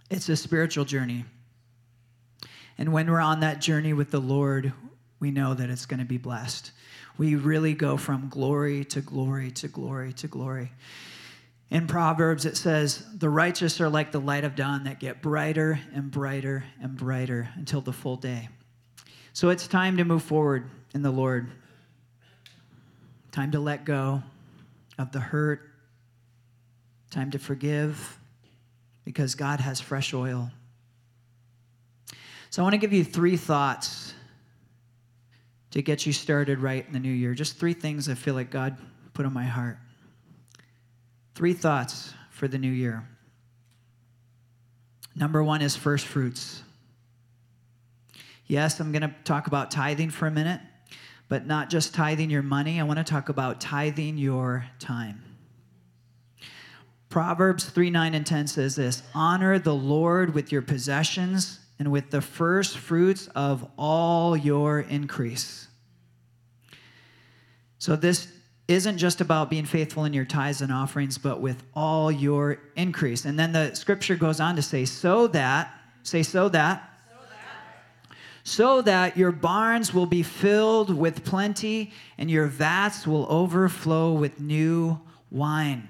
It's 0.08 0.28
a 0.30 0.36
spiritual 0.36 0.86
journey. 0.86 1.26
And 2.80 2.92
when 2.92 3.08
we're 3.08 3.20
on 3.20 3.40
that 3.40 3.60
journey 3.60 3.92
with 3.92 4.10
the 4.10 4.18
Lord, 4.18 4.72
we 5.20 5.30
know 5.30 5.54
that 5.54 5.70
it's 5.70 5.86
going 5.86 6.00
to 6.00 6.04
be 6.04 6.18
blessed. 6.18 6.72
We 7.16 7.36
really 7.36 7.74
go 7.74 7.96
from 7.96 8.28
glory 8.28 8.84
to 8.86 9.00
glory 9.00 9.52
to 9.52 9.68
glory 9.68 10.12
to 10.14 10.26
glory. 10.26 10.72
In 11.70 11.86
Proverbs, 11.86 12.44
it 12.44 12.56
says, 12.56 13.04
The 13.16 13.28
righteous 13.28 13.80
are 13.80 13.88
like 13.88 14.10
the 14.10 14.20
light 14.20 14.42
of 14.42 14.56
dawn 14.56 14.82
that 14.84 14.98
get 14.98 15.22
brighter 15.22 15.78
and 15.94 16.10
brighter 16.10 16.64
and 16.82 16.96
brighter 16.96 17.50
until 17.54 17.80
the 17.80 17.92
full 17.92 18.16
day. 18.16 18.48
So 19.32 19.50
it's 19.50 19.68
time 19.68 19.98
to 19.98 20.04
move 20.04 20.24
forward 20.24 20.68
in 20.92 21.02
the 21.02 21.12
Lord. 21.12 21.48
Time 23.30 23.52
to 23.52 23.60
let 23.60 23.84
go 23.84 24.24
of 24.98 25.12
the 25.12 25.20
hurt 25.20 25.70
Time 27.10 27.32
to 27.32 27.40
forgive 27.40 28.20
because 29.04 29.34
God 29.34 29.58
has 29.58 29.80
fresh 29.80 30.14
oil. 30.14 30.52
So 32.50 32.60
I 32.60 32.64
want 32.64 32.74
to 32.74 32.78
give 32.78 32.92
you 32.92 33.04
three 33.04 33.36
thoughts 33.36 34.12
to 35.70 35.80
get 35.82 36.04
you 36.04 36.12
started 36.12 36.58
right 36.58 36.84
in 36.84 36.92
the 36.92 36.98
new 36.98 37.12
year. 37.12 37.32
Just 37.32 37.58
three 37.58 37.74
things 37.74 38.08
I 38.08 38.14
feel 38.14 38.34
like 38.34 38.50
God 38.50 38.76
put 39.14 39.24
on 39.24 39.32
my 39.32 39.44
heart. 39.44 39.78
Three 41.36 41.52
thoughts 41.52 42.12
for 42.30 42.48
the 42.48 42.58
new 42.58 42.70
year. 42.70 43.06
Number 45.14 45.44
one 45.44 45.62
is 45.62 45.76
first 45.76 46.06
fruits. 46.06 46.64
Yes, 48.48 48.80
I'm 48.80 48.90
going 48.90 49.02
to 49.02 49.14
talk 49.22 49.46
about 49.46 49.70
tithing 49.70 50.10
for 50.10 50.26
a 50.26 50.30
minute, 50.32 50.60
but 51.28 51.46
not 51.46 51.70
just 51.70 51.94
tithing 51.94 52.30
your 52.30 52.42
money. 52.42 52.80
I 52.80 52.82
want 52.82 52.98
to 52.98 53.04
talk 53.04 53.28
about 53.28 53.60
tithing 53.60 54.18
your 54.18 54.66
time. 54.80 55.22
Proverbs 57.10 57.66
3 57.66 57.90
9 57.90 58.14
and 58.14 58.26
10 58.26 58.48
says 58.48 58.74
this 58.74 59.04
Honor 59.14 59.60
the 59.60 59.74
Lord 59.74 60.34
with 60.34 60.50
your 60.50 60.62
possessions 60.62 61.59
and 61.80 61.90
with 61.90 62.10
the 62.10 62.20
first 62.20 62.76
fruits 62.76 63.26
of 63.34 63.66
all 63.78 64.36
your 64.36 64.80
increase. 64.80 65.66
So, 67.78 67.96
this 67.96 68.28
isn't 68.68 68.98
just 68.98 69.22
about 69.22 69.48
being 69.48 69.64
faithful 69.64 70.04
in 70.04 70.12
your 70.12 70.26
tithes 70.26 70.60
and 70.60 70.70
offerings, 70.70 71.16
but 71.16 71.40
with 71.40 71.60
all 71.74 72.12
your 72.12 72.58
increase. 72.76 73.24
And 73.24 73.38
then 73.38 73.52
the 73.52 73.74
scripture 73.74 74.14
goes 74.14 74.40
on 74.40 74.56
to 74.56 74.62
say, 74.62 74.84
So 74.84 75.26
that, 75.28 75.74
say, 76.02 76.22
so 76.22 76.50
that, 76.50 76.86
so 78.44 78.82
that 78.82 79.16
your 79.16 79.32
barns 79.32 79.94
will 79.94 80.06
be 80.06 80.22
filled 80.22 80.94
with 80.94 81.24
plenty 81.24 81.92
and 82.18 82.30
your 82.30 82.46
vats 82.46 83.06
will 83.06 83.26
overflow 83.30 84.12
with 84.12 84.38
new 84.38 85.00
wine. 85.30 85.88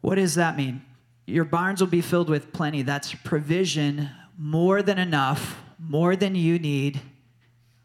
What 0.00 0.14
does 0.14 0.36
that 0.36 0.56
mean? 0.56 0.82
Your 1.26 1.44
barns 1.44 1.80
will 1.80 1.88
be 1.88 2.00
filled 2.00 2.30
with 2.30 2.52
plenty. 2.52 2.82
That's 2.82 3.14
provision, 3.14 4.10
more 4.38 4.80
than 4.80 4.98
enough, 4.98 5.60
more 5.78 6.14
than 6.14 6.34
you 6.34 6.58
need, 6.58 7.00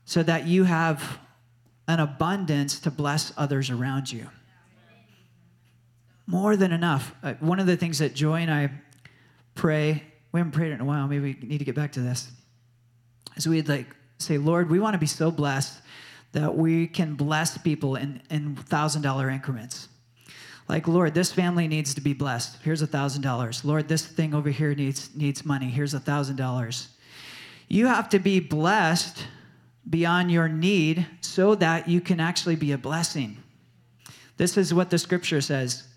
so 0.06 0.22
that 0.24 0.46
you 0.46 0.64
have 0.64 1.20
an 1.88 2.00
abundance 2.00 2.80
to 2.82 2.92
bless 2.92 3.34
others 3.36 3.70
around 3.70 4.12
you. 4.12 4.28
More 6.28 6.56
than 6.56 6.72
enough. 6.72 7.14
Uh, 7.24 7.34
one 7.40 7.60
of 7.60 7.66
the 7.66 7.76
things 7.76 8.00
that 8.00 8.14
Joy 8.14 8.42
and 8.42 8.52
I 8.52 8.72
pray, 9.56 10.04
we 10.32 10.40
haven't 10.40 10.54
prayed 10.54 10.72
it 10.72 10.76
in 10.76 10.82
a 10.82 10.86
while, 10.86 11.08
maybe 11.08 11.36
we 11.42 11.48
need 11.48 11.58
to 11.58 11.66
get 11.66 11.76
back 11.76 11.94
to 11.94 12.00
this, 12.00 12.32
is 13.36 13.48
we'd 13.48 13.68
like 13.68 13.88
say, 14.20 14.38
Lord, 14.38 14.70
we 14.70 14.80
want 14.80 14.94
to 14.94 15.00
be 15.00 15.08
so 15.08 15.32
blessed 15.32 15.82
that 16.32 16.56
we 16.56 16.88
can 16.88 17.16
bless 17.16 17.58
people 17.58 17.96
in, 17.96 18.22
in 18.30 18.56
$1,000 18.56 19.34
increments. 19.34 19.90
Like, 20.70 20.88
Lord, 20.88 21.14
this 21.14 21.32
family 21.32 21.68
needs 21.68 21.94
to 21.96 22.02
be 22.02 22.14
blessed. 22.14 22.58
Here's 22.64 22.82
a 22.82 22.88
thousand 22.88 23.22
dollars. 23.22 23.66
Lord, 23.66 23.88
this 23.88 24.06
thing 24.06 24.34
over 24.34 24.50
here 24.50 24.74
needs 24.74 25.10
needs 25.16 25.46
money. 25.46 25.70
Here's 25.70 25.94
a 25.94 26.00
thousand 26.00 26.38
dollars. 26.38 26.90
You 27.68 27.88
have 27.88 28.10
to 28.10 28.20
be 28.20 28.40
blessed 28.40 29.26
beyond 29.90 30.32
your 30.32 30.48
need 30.48 31.06
so 31.22 31.56
that 31.56 31.88
you 31.88 32.02
can 32.02 32.20
actually 32.20 32.56
be 32.56 32.72
a 32.72 32.78
blessing. 32.78 33.38
This 34.38 34.58
is 34.58 34.74
what 34.74 34.90
the 34.90 34.98
scripture 34.98 35.42
says. 35.42 35.88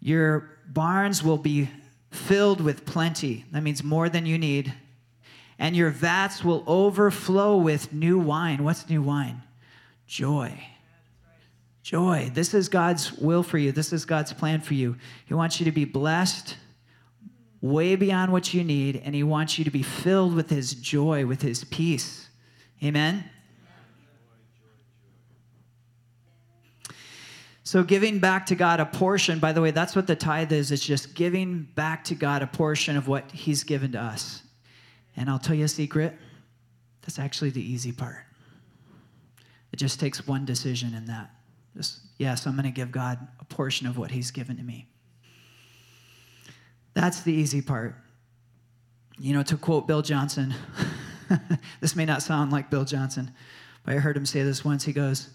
Your 0.00 0.58
barns 0.68 1.22
will 1.22 1.38
be 1.38 1.68
filled 2.10 2.60
with 2.60 2.84
plenty. 2.84 3.44
That 3.52 3.62
means 3.62 3.82
more 3.82 4.08
than 4.08 4.26
you 4.26 4.38
need. 4.38 4.72
And 5.58 5.76
your 5.76 5.90
vats 5.90 6.44
will 6.44 6.64
overflow 6.66 7.56
with 7.56 7.92
new 7.92 8.18
wine. 8.18 8.64
What's 8.64 8.88
new 8.88 9.02
wine? 9.02 9.42
Joy. 10.06 10.58
Joy. 11.82 12.30
This 12.32 12.54
is 12.54 12.68
God's 12.68 13.12
will 13.12 13.42
for 13.42 13.58
you. 13.58 13.72
This 13.72 13.92
is 13.92 14.04
God's 14.04 14.32
plan 14.32 14.60
for 14.60 14.74
you. 14.74 14.96
He 15.26 15.34
wants 15.34 15.58
you 15.60 15.64
to 15.64 15.72
be 15.72 15.84
blessed 15.84 16.56
way 17.60 17.96
beyond 17.96 18.32
what 18.32 18.52
you 18.52 18.62
need, 18.64 19.00
and 19.04 19.14
He 19.14 19.22
wants 19.22 19.58
you 19.58 19.64
to 19.64 19.70
be 19.70 19.82
filled 19.82 20.34
with 20.34 20.50
His 20.50 20.74
joy, 20.74 21.24
with 21.24 21.42
His 21.42 21.64
peace. 21.64 22.28
Amen? 22.82 23.24
So, 27.64 27.82
giving 27.82 28.18
back 28.18 28.46
to 28.46 28.54
God 28.54 28.80
a 28.80 28.86
portion, 28.86 29.38
by 29.38 29.52
the 29.52 29.62
way, 29.62 29.70
that's 29.70 29.96
what 29.96 30.06
the 30.06 30.16
tithe 30.16 30.52
is. 30.52 30.72
It's 30.72 30.84
just 30.84 31.14
giving 31.14 31.62
back 31.74 32.04
to 32.04 32.14
God 32.14 32.42
a 32.42 32.46
portion 32.46 32.96
of 32.96 33.08
what 33.08 33.30
He's 33.30 33.64
given 33.64 33.92
to 33.92 34.00
us. 34.00 34.42
And 35.16 35.30
I'll 35.30 35.38
tell 35.38 35.54
you 35.54 35.64
a 35.64 35.68
secret 35.68 36.16
that's 37.02 37.18
actually 37.18 37.50
the 37.50 37.62
easy 37.62 37.92
part. 37.92 38.24
It 39.72 39.76
just 39.76 40.00
takes 40.00 40.26
one 40.26 40.44
decision 40.44 40.94
in 40.94 41.06
that. 41.06 41.30
Just, 41.76 42.00
yes, 42.18 42.46
I'm 42.46 42.52
going 42.52 42.64
to 42.64 42.70
give 42.70 42.92
God 42.92 43.18
a 43.40 43.44
portion 43.44 43.86
of 43.86 43.96
what 43.96 44.10
He's 44.10 44.30
given 44.30 44.56
to 44.56 44.62
me. 44.62 44.88
That's 46.94 47.22
the 47.22 47.32
easy 47.32 47.62
part. 47.62 47.94
You 49.18 49.34
know, 49.34 49.42
to 49.44 49.56
quote 49.56 49.86
Bill 49.86 50.02
Johnson, 50.02 50.54
this 51.80 51.96
may 51.96 52.04
not 52.04 52.22
sound 52.22 52.52
like 52.52 52.70
Bill 52.70 52.84
Johnson, 52.84 53.30
but 53.84 53.94
I 53.94 53.98
heard 53.98 54.16
him 54.16 54.26
say 54.26 54.42
this 54.42 54.64
once. 54.64 54.84
He 54.84 54.92
goes, 54.92 55.30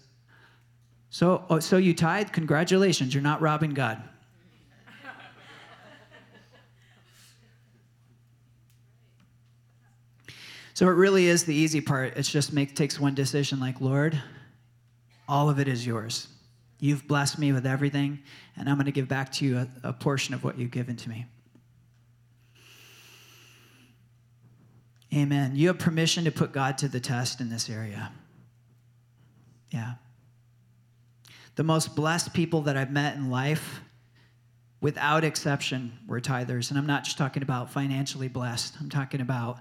So, 1.10 1.44
oh, 1.50 1.58
so 1.58 1.76
you 1.76 1.94
tithe? 1.94 2.30
Congratulations, 2.32 3.14
you're 3.14 3.22
not 3.22 3.40
robbing 3.40 3.74
God. 3.74 4.02
So 10.74 10.86
it 10.86 10.92
really 10.92 11.26
is 11.26 11.42
the 11.42 11.54
easy 11.54 11.80
part. 11.80 12.16
It 12.16 12.22
just 12.22 12.52
make, 12.52 12.76
takes 12.76 13.00
one 13.00 13.12
decision 13.12 13.58
like, 13.58 13.80
Lord, 13.80 14.22
all 15.28 15.50
of 15.50 15.58
it 15.58 15.68
is 15.68 15.86
yours. 15.86 16.28
You've 16.80 17.06
blessed 17.06 17.38
me 17.38 17.52
with 17.52 17.66
everything, 17.66 18.20
and 18.56 18.68
I'm 18.68 18.76
going 18.76 18.86
to 18.86 18.92
give 18.92 19.08
back 19.08 19.32
to 19.32 19.44
you 19.44 19.58
a, 19.58 19.68
a 19.82 19.92
portion 19.92 20.34
of 20.34 20.42
what 20.44 20.58
you've 20.58 20.70
given 20.70 20.96
to 20.96 21.08
me. 21.08 21.26
Amen. 25.14 25.56
You 25.56 25.68
have 25.68 25.78
permission 25.78 26.24
to 26.24 26.30
put 26.30 26.52
God 26.52 26.78
to 26.78 26.88
the 26.88 27.00
test 27.00 27.40
in 27.40 27.48
this 27.48 27.70
area. 27.70 28.12
Yeah. 29.70 29.94
The 31.56 31.64
most 31.64 31.96
blessed 31.96 32.34
people 32.34 32.62
that 32.62 32.76
I've 32.76 32.92
met 32.92 33.16
in 33.16 33.30
life, 33.30 33.80
without 34.80 35.24
exception, 35.24 35.98
were 36.06 36.20
tithers. 36.20 36.70
And 36.70 36.78
I'm 36.78 36.86
not 36.86 37.04
just 37.04 37.18
talking 37.18 37.42
about 37.42 37.70
financially 37.70 38.28
blessed, 38.28 38.76
I'm 38.80 38.90
talking 38.90 39.20
about 39.20 39.60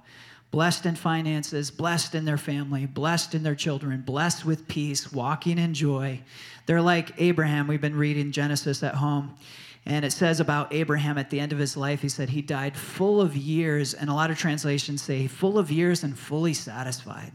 blessed 0.52 0.86
in 0.86 0.96
finances, 0.96 1.72
blessed 1.72 2.16
in 2.16 2.26
their 2.26 2.38
family, 2.38 2.86
blessed 2.86 3.36
in 3.36 3.44
their 3.44 3.56
children, 3.56 4.02
blessed 4.02 4.46
with 4.46 4.68
peace, 4.68 5.12
walking 5.12 5.58
in 5.58 5.74
joy. 5.74 6.22
They're 6.66 6.82
like 6.82 7.14
Abraham. 7.18 7.68
We've 7.68 7.82
been 7.82 7.98
reading 7.98 8.32
Genesis 8.32 8.84
at 8.84 8.96
home. 8.96 9.36
And 9.86 10.04
it 10.04 10.12
says 10.12 10.42
about 10.42 10.74
Abraham 10.74 11.18
at 11.18 11.30
the 11.30 11.40
end 11.40 11.54
of 11.54 11.60
his 11.60 11.78
life, 11.78 12.02
he 12.02 12.10
said 12.10 12.30
he 12.30 12.42
died 12.42 12.76
full 12.76 13.22
of 13.22 13.38
years, 13.38 13.94
and 13.94 14.10
a 14.10 14.14
lot 14.14 14.30
of 14.30 14.38
translations 14.38 15.02
say 15.02 15.28
full 15.28 15.58
of 15.58 15.72
years 15.72 16.04
and 16.04 16.18
fully 16.18 16.54
satisfied. 16.54 17.32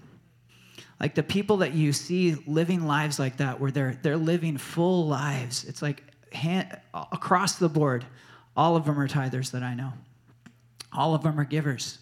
Like 1.01 1.15
the 1.15 1.23
people 1.23 1.57
that 1.59 1.73
you 1.73 1.95
see 1.95 2.37
living 2.47 2.87
lives 2.87 3.19
like 3.19 3.39
that, 3.39 3.59
where 3.59 3.71
they're, 3.71 3.99
they're 4.03 4.19
living 4.19 4.59
full 4.59 5.07
lives, 5.07 5.65
it's 5.65 5.81
like 5.81 6.03
hand, 6.35 6.79
across 6.95 7.57
the 7.57 7.71
board, 7.71 8.05
all 8.55 8.77
of 8.77 8.85
them 8.85 9.01
are 9.01 9.09
tithers 9.09 9.51
that 9.53 9.63
I 9.63 9.75
know. 9.75 9.93
All 10.93 11.15
of 11.15 11.23
them 11.23 11.41
are 11.41 11.45
givers. 11.45 11.99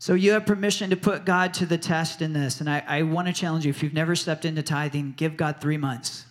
So 0.00 0.14
you 0.14 0.32
have 0.32 0.46
permission 0.46 0.88
to 0.90 0.96
put 0.96 1.26
God 1.26 1.52
to 1.54 1.66
the 1.66 1.76
test 1.76 2.22
in 2.22 2.32
this. 2.32 2.60
And 2.60 2.70
I, 2.70 2.82
I 2.88 3.02
want 3.02 3.28
to 3.28 3.34
challenge 3.34 3.66
you 3.66 3.70
if 3.70 3.82
you've 3.82 3.92
never 3.92 4.16
stepped 4.16 4.46
into 4.46 4.62
tithing, 4.62 5.12
give 5.12 5.36
God 5.36 5.60
three 5.60 5.76
months. 5.76 6.24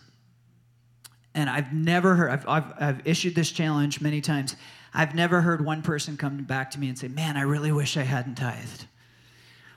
And 1.36 1.48
I've 1.48 1.72
never 1.72 2.16
heard, 2.16 2.30
I've, 2.32 2.48
I've, 2.48 2.72
I've 2.80 3.06
issued 3.06 3.36
this 3.36 3.52
challenge 3.52 4.00
many 4.00 4.20
times. 4.20 4.56
I've 4.92 5.14
never 5.14 5.40
heard 5.40 5.64
one 5.64 5.82
person 5.82 6.16
come 6.16 6.38
back 6.38 6.72
to 6.72 6.80
me 6.80 6.88
and 6.88 6.98
say, 6.98 7.06
Man, 7.06 7.36
I 7.36 7.42
really 7.42 7.70
wish 7.70 7.96
I 7.96 8.02
hadn't 8.02 8.34
tithed. 8.34 8.86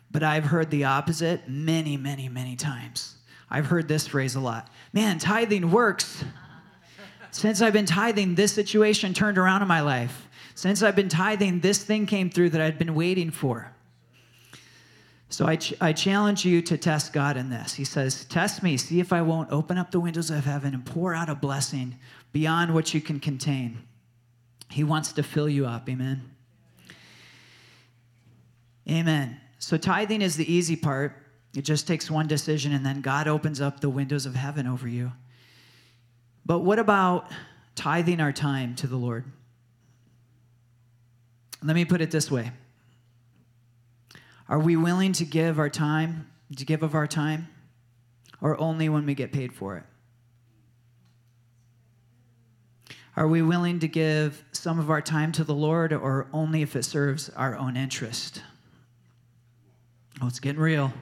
But 0.10 0.24
I've 0.24 0.46
heard 0.46 0.72
the 0.72 0.86
opposite 0.86 1.48
many, 1.48 1.96
many, 1.96 2.28
many 2.30 2.56
times. 2.56 3.16
I've 3.48 3.68
heard 3.68 3.88
this 3.88 4.08
phrase 4.08 4.34
a 4.34 4.40
lot 4.40 4.72
Man, 4.92 5.20
tithing 5.20 5.70
works. 5.70 6.26
Since 7.30 7.62
I've 7.62 7.74
been 7.74 7.86
tithing, 7.86 8.34
this 8.34 8.54
situation 8.54 9.14
turned 9.14 9.38
around 9.38 9.62
in 9.62 9.68
my 9.68 9.82
life. 9.82 10.28
Since 10.56 10.82
I've 10.82 10.96
been 10.96 11.10
tithing, 11.10 11.60
this 11.60 11.84
thing 11.84 12.08
came 12.08 12.32
through 12.32 12.52
that 12.52 12.62
I'd 12.62 12.80
been 12.80 12.96
waiting 12.96 13.30
for. 13.30 13.73
So 15.34 15.48
I, 15.48 15.56
ch- 15.56 15.74
I 15.82 15.94
challenge 15.94 16.46
you 16.46 16.62
to 16.62 16.78
test 16.78 17.12
God 17.12 17.38
in 17.38 17.50
this. 17.50 17.74
He 17.74 17.86
says, 17.86 18.26
Test 18.26 18.62
me, 18.62 18.78
see 18.78 19.00
if 19.00 19.12
I 19.12 19.24
won't 19.24 19.52
open 19.52 19.80
up 19.80 19.90
the 19.90 20.00
windows 20.00 20.30
of 20.30 20.46
heaven 20.46 20.76
and 20.76 20.86
pour 20.86 21.16
out 21.16 21.28
a 21.28 21.34
blessing 21.34 21.98
beyond 22.32 22.72
what 22.72 22.94
you 22.94 23.02
can 23.02 23.20
contain. 23.20 23.80
He 24.70 24.84
wants 24.84 25.12
to 25.14 25.24
fill 25.24 25.50
you 25.50 25.66
up. 25.66 25.90
Amen. 25.90 26.22
Amen. 28.88 29.42
So 29.58 29.76
tithing 29.76 30.22
is 30.22 30.38
the 30.38 30.54
easy 30.54 30.76
part. 30.76 31.14
It 31.56 31.64
just 31.64 31.88
takes 31.88 32.12
one 32.12 32.28
decision, 32.28 32.72
and 32.72 32.86
then 32.86 33.02
God 33.02 33.28
opens 33.28 33.60
up 33.60 33.80
the 33.80 33.90
windows 33.90 34.28
of 34.28 34.36
heaven 34.36 34.68
over 34.68 34.88
you. 34.88 35.12
But 36.46 36.60
what 36.60 36.78
about 36.78 37.32
tithing 37.74 38.22
our 38.22 38.32
time 38.32 38.76
to 38.76 38.86
the 38.86 38.98
Lord? 38.98 39.26
Let 41.64 41.74
me 41.74 41.86
put 41.86 42.02
it 42.02 42.12
this 42.12 42.30
way 42.30 42.52
Are 44.54 44.60
we 44.60 44.76
willing 44.76 45.14
to 45.14 45.26
give 45.26 45.58
our 45.58 45.68
time, 45.68 46.28
to 46.56 46.64
give 46.64 46.84
of 46.84 46.94
our 46.94 47.08
time, 47.08 47.48
or 48.40 48.56
only 48.62 48.88
when 48.88 49.04
we 49.04 49.16
get 49.16 49.32
paid 49.32 49.52
for 49.52 49.78
it? 49.78 49.84
Are 53.18 53.28
we 53.28 53.42
willing 53.42 53.80
to 53.80 53.88
give 53.88 54.46
some 54.52 54.78
of 54.80 54.92
our 54.92 55.02
time 55.02 55.32
to 55.32 55.44
the 55.44 55.56
Lord, 55.56 55.92
or 55.92 56.28
only 56.32 56.62
if 56.62 56.76
it 56.76 56.84
serves 56.84 57.30
our 57.30 57.58
own 57.58 57.76
interest? 57.76 58.44
Oh, 60.22 60.28
it's 60.28 60.40
getting 60.40 60.62
real. 60.62 60.94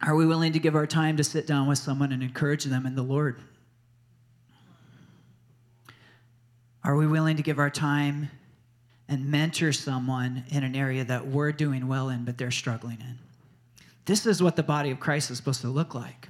Are 0.00 0.14
we 0.14 0.26
willing 0.26 0.52
to 0.52 0.60
give 0.60 0.76
our 0.76 0.86
time 0.86 1.16
to 1.16 1.24
sit 1.24 1.48
down 1.48 1.66
with 1.66 1.78
someone 1.78 2.12
and 2.12 2.22
encourage 2.22 2.62
them 2.62 2.86
in 2.86 2.94
the 2.94 3.02
Lord? 3.02 3.42
Are 6.84 6.96
we 6.96 7.06
willing 7.06 7.36
to 7.36 7.42
give 7.42 7.58
our 7.58 7.70
time 7.70 8.30
and 9.08 9.30
mentor 9.30 9.72
someone 9.72 10.44
in 10.50 10.64
an 10.64 10.74
area 10.74 11.04
that 11.04 11.26
we're 11.26 11.52
doing 11.52 11.86
well 11.86 12.08
in, 12.08 12.24
but 12.24 12.38
they're 12.38 12.50
struggling 12.50 12.98
in? 13.00 13.18
This 14.04 14.26
is 14.26 14.42
what 14.42 14.56
the 14.56 14.62
body 14.62 14.90
of 14.90 14.98
Christ 14.98 15.30
is 15.30 15.36
supposed 15.36 15.60
to 15.60 15.68
look 15.68 15.94
like. 15.94 16.28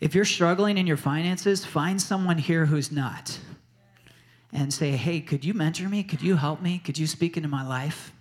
If 0.00 0.14
you're 0.14 0.24
struggling 0.24 0.78
in 0.78 0.86
your 0.86 0.96
finances, 0.96 1.64
find 1.64 2.00
someone 2.00 2.38
here 2.38 2.66
who's 2.66 2.92
not 2.92 3.38
and 4.52 4.72
say, 4.72 4.90
hey, 4.92 5.20
could 5.20 5.44
you 5.44 5.54
mentor 5.54 5.88
me? 5.88 6.04
Could 6.04 6.22
you 6.22 6.36
help 6.36 6.60
me? 6.62 6.78
Could 6.78 6.96
you 6.96 7.06
speak 7.06 7.36
into 7.36 7.48
my 7.48 7.66
life? 7.66 8.12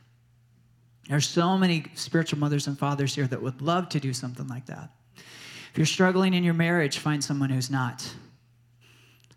There's 1.10 1.28
so 1.28 1.58
many 1.58 1.86
spiritual 1.94 2.40
mothers 2.40 2.66
and 2.68 2.80
fathers 2.80 3.14
here 3.14 3.28
that 3.28 3.42
would 3.42 3.62
love 3.62 3.90
to 3.90 4.00
do 4.00 4.14
something 4.14 4.48
like 4.48 4.66
that. 4.68 4.90
If 5.16 5.78
you're 5.78 5.86
struggling 5.86 6.34
in 6.34 6.44
your 6.44 6.54
marriage, 6.54 7.00
find 7.00 7.24
someone 7.24 7.50
who's 7.50 7.70
not. 7.70 8.08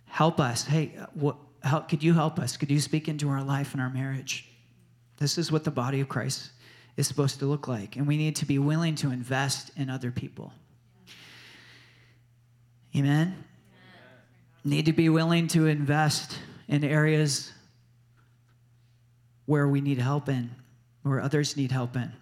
Help 0.06 0.40
us. 0.40 0.64
Hey, 0.64 0.92
what, 1.14 1.36
help, 1.66 1.88
could 1.88 2.02
you 2.02 2.14
help 2.14 2.38
us? 2.38 2.56
Could 2.56 2.70
you 2.70 2.80
speak 2.80 3.08
into 3.08 3.28
our 3.28 3.42
life 3.42 3.72
and 3.72 3.82
our 3.82 3.90
marriage? 3.90 4.48
This 5.18 5.38
is 5.38 5.50
what 5.50 5.64
the 5.64 5.70
body 5.70 6.00
of 6.00 6.08
Christ 6.08 6.50
is 6.96 7.06
supposed 7.06 7.38
to 7.40 7.46
look 7.46 7.68
like. 7.68 7.96
And 7.96 8.06
we 8.06 8.16
need 8.16 8.36
to 8.36 8.46
be 8.46 8.58
willing 8.58 8.94
to 8.96 9.10
invest 9.10 9.70
in 9.76 9.90
other 9.90 10.10
people. 10.10 10.52
Amen? 12.94 13.28
Amen. 13.28 13.44
Need 14.64 14.86
to 14.86 14.92
be 14.92 15.08
willing 15.08 15.48
to 15.48 15.66
invest 15.66 16.38
in 16.68 16.84
areas 16.84 17.52
where 19.46 19.68
we 19.68 19.80
need 19.80 19.98
help 19.98 20.28
in, 20.28 20.50
where 21.02 21.20
others 21.20 21.56
need 21.56 21.70
help 21.70 21.96
in. 21.96 22.12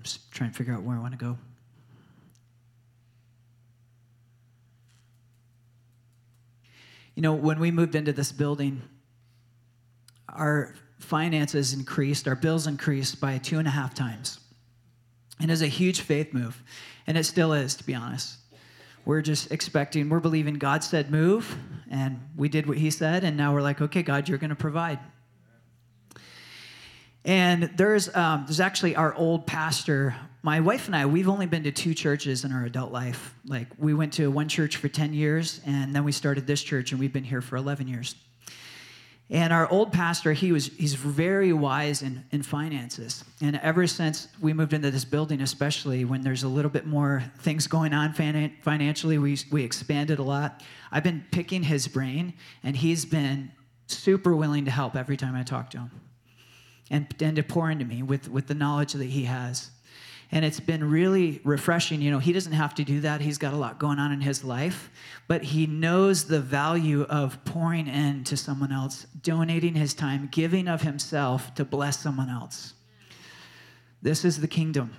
I'm 0.00 0.30
trying 0.30 0.50
to 0.50 0.56
figure 0.56 0.72
out 0.72 0.82
where 0.82 0.96
I 0.96 1.00
want 1.00 1.12
to 1.12 1.18
go. 1.18 1.36
You 7.14 7.22
know, 7.22 7.34
when 7.34 7.60
we 7.60 7.70
moved 7.70 7.94
into 7.94 8.12
this 8.14 8.32
building, 8.32 8.80
our 10.28 10.74
finances 10.98 11.74
increased, 11.74 12.26
our 12.26 12.34
bills 12.34 12.66
increased 12.66 13.20
by 13.20 13.36
two 13.36 13.58
and 13.58 13.68
a 13.68 13.70
half 13.70 13.94
times. 13.94 14.40
And 15.38 15.50
it's 15.50 15.60
a 15.60 15.66
huge 15.66 16.00
faith 16.00 16.32
move. 16.32 16.62
And 17.06 17.18
it 17.18 17.24
still 17.24 17.52
is, 17.52 17.74
to 17.76 17.84
be 17.84 17.94
honest. 17.94 18.38
We're 19.04 19.20
just 19.20 19.50
expecting, 19.52 20.08
we're 20.08 20.20
believing 20.20 20.54
God 20.54 20.82
said 20.82 21.10
move, 21.10 21.56
and 21.90 22.20
we 22.36 22.48
did 22.48 22.66
what 22.66 22.78
He 22.78 22.90
said, 22.90 23.24
and 23.24 23.36
now 23.36 23.52
we're 23.52 23.62
like, 23.62 23.80
okay, 23.82 24.02
God, 24.02 24.28
you're 24.28 24.38
going 24.38 24.50
to 24.50 24.56
provide. 24.56 24.98
And 27.24 27.64
there's, 27.76 28.14
um, 28.14 28.44
there's 28.46 28.60
actually 28.60 28.96
our 28.96 29.14
old 29.14 29.46
pastor. 29.46 30.14
My 30.42 30.60
wife 30.60 30.86
and 30.86 30.96
I, 30.96 31.04
we've 31.06 31.28
only 31.28 31.46
been 31.46 31.64
to 31.64 31.72
two 31.72 31.92
churches 31.92 32.44
in 32.44 32.52
our 32.52 32.64
adult 32.64 32.92
life. 32.92 33.34
Like, 33.46 33.68
we 33.78 33.92
went 33.92 34.14
to 34.14 34.30
one 34.30 34.48
church 34.48 34.76
for 34.76 34.88
10 34.88 35.12
years, 35.12 35.60
and 35.66 35.94
then 35.94 36.04
we 36.04 36.12
started 36.12 36.46
this 36.46 36.62
church, 36.62 36.92
and 36.92 37.00
we've 37.00 37.12
been 37.12 37.24
here 37.24 37.42
for 37.42 37.56
11 37.56 37.88
years. 37.88 38.14
And 39.28 39.52
our 39.52 39.70
old 39.70 39.92
pastor, 39.92 40.32
he 40.32 40.50
was 40.50 40.66
he's 40.66 40.94
very 40.94 41.52
wise 41.52 42.02
in, 42.02 42.24
in 42.32 42.42
finances. 42.42 43.24
And 43.40 43.60
ever 43.62 43.86
since 43.86 44.26
we 44.40 44.52
moved 44.52 44.72
into 44.72 44.90
this 44.90 45.04
building, 45.04 45.40
especially 45.40 46.04
when 46.04 46.22
there's 46.22 46.42
a 46.42 46.48
little 46.48 46.70
bit 46.70 46.84
more 46.84 47.22
things 47.38 47.68
going 47.68 47.92
on 47.92 48.12
financially, 48.12 49.18
we, 49.18 49.38
we 49.52 49.62
expanded 49.62 50.18
a 50.18 50.24
lot. 50.24 50.64
I've 50.90 51.04
been 51.04 51.24
picking 51.30 51.62
his 51.62 51.86
brain, 51.86 52.32
and 52.64 52.76
he's 52.76 53.04
been 53.04 53.52
super 53.86 54.34
willing 54.34 54.64
to 54.64 54.72
help 54.72 54.96
every 54.96 55.16
time 55.16 55.36
I 55.36 55.44
talk 55.44 55.70
to 55.70 55.78
him 55.78 55.90
and, 56.90 57.06
and 57.20 57.36
to 57.36 57.42
pour 57.42 57.70
into 57.70 57.84
me 57.84 58.02
with, 58.02 58.28
with 58.28 58.46
the 58.46 58.54
knowledge 58.54 58.92
that 58.94 59.04
he 59.04 59.24
has. 59.24 59.70
And 60.32 60.44
it's 60.44 60.60
been 60.60 60.88
really 60.88 61.40
refreshing. 61.42 62.00
You 62.00 62.12
know, 62.12 62.18
he 62.20 62.32
doesn't 62.32 62.52
have 62.52 62.74
to 62.76 62.84
do 62.84 63.00
that. 63.00 63.20
He's 63.20 63.38
got 63.38 63.52
a 63.52 63.56
lot 63.56 63.78
going 63.78 63.98
on 63.98 64.12
in 64.12 64.20
his 64.20 64.44
life, 64.44 64.90
but 65.26 65.42
he 65.42 65.66
knows 65.66 66.24
the 66.24 66.40
value 66.40 67.02
of 67.02 67.44
pouring 67.44 67.88
into 67.88 68.36
someone 68.36 68.70
else, 68.70 69.06
donating 69.22 69.74
his 69.74 69.92
time, 69.92 70.28
giving 70.30 70.68
of 70.68 70.82
himself 70.82 71.52
to 71.56 71.64
bless 71.64 71.98
someone 71.98 72.28
else. 72.28 72.74
This 74.02 74.24
is 74.24 74.40
the 74.40 74.48
kingdom. 74.48 74.94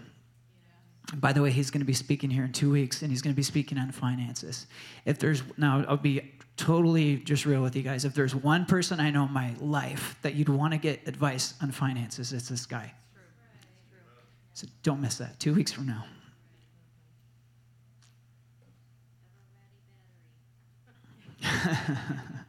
By 1.16 1.34
the 1.34 1.42
way, 1.42 1.52
he's 1.52 1.70
going 1.72 1.82
to 1.82 1.86
be 1.86 1.94
speaking 1.94 2.30
here 2.30 2.46
in 2.46 2.54
two 2.54 2.72
weeks, 2.72 3.02
and 3.02 3.12
he's 3.12 3.22
going 3.22 3.34
to 3.34 3.38
be 3.38 3.44
speaking 3.44 3.78
on 3.78 3.92
finances. 3.92 4.68
If 5.06 5.20
there's 5.20 5.44
now, 5.58 5.84
I'll 5.88 5.98
be 5.98 6.32
totally 6.58 7.18
just 7.18 7.46
real 7.46 7.62
with 7.62 7.76
you 7.76 7.82
guys. 7.82 8.06
If 8.06 8.14
there's 8.14 8.36
one 8.36 8.66
person 8.66 9.00
I 9.00 9.10
know 9.10 9.26
in 9.26 9.34
my 9.34 9.54
life 9.60 10.16
that 10.22 10.36
you'd 10.36 10.50
want 10.50 10.74
to 10.74 10.78
get 10.80 11.08
advice 11.08 11.56
on 11.62 11.72
finances, 11.72 12.32
it's 12.32 12.50
this 12.50 12.66
guy. 12.66 12.94
So 14.54 14.68
don't 14.84 15.02
miss 15.02 15.18
that. 15.18 15.40
Two 15.40 15.54
weeks 15.54 15.72
from 15.72 15.88
now. 15.88 16.06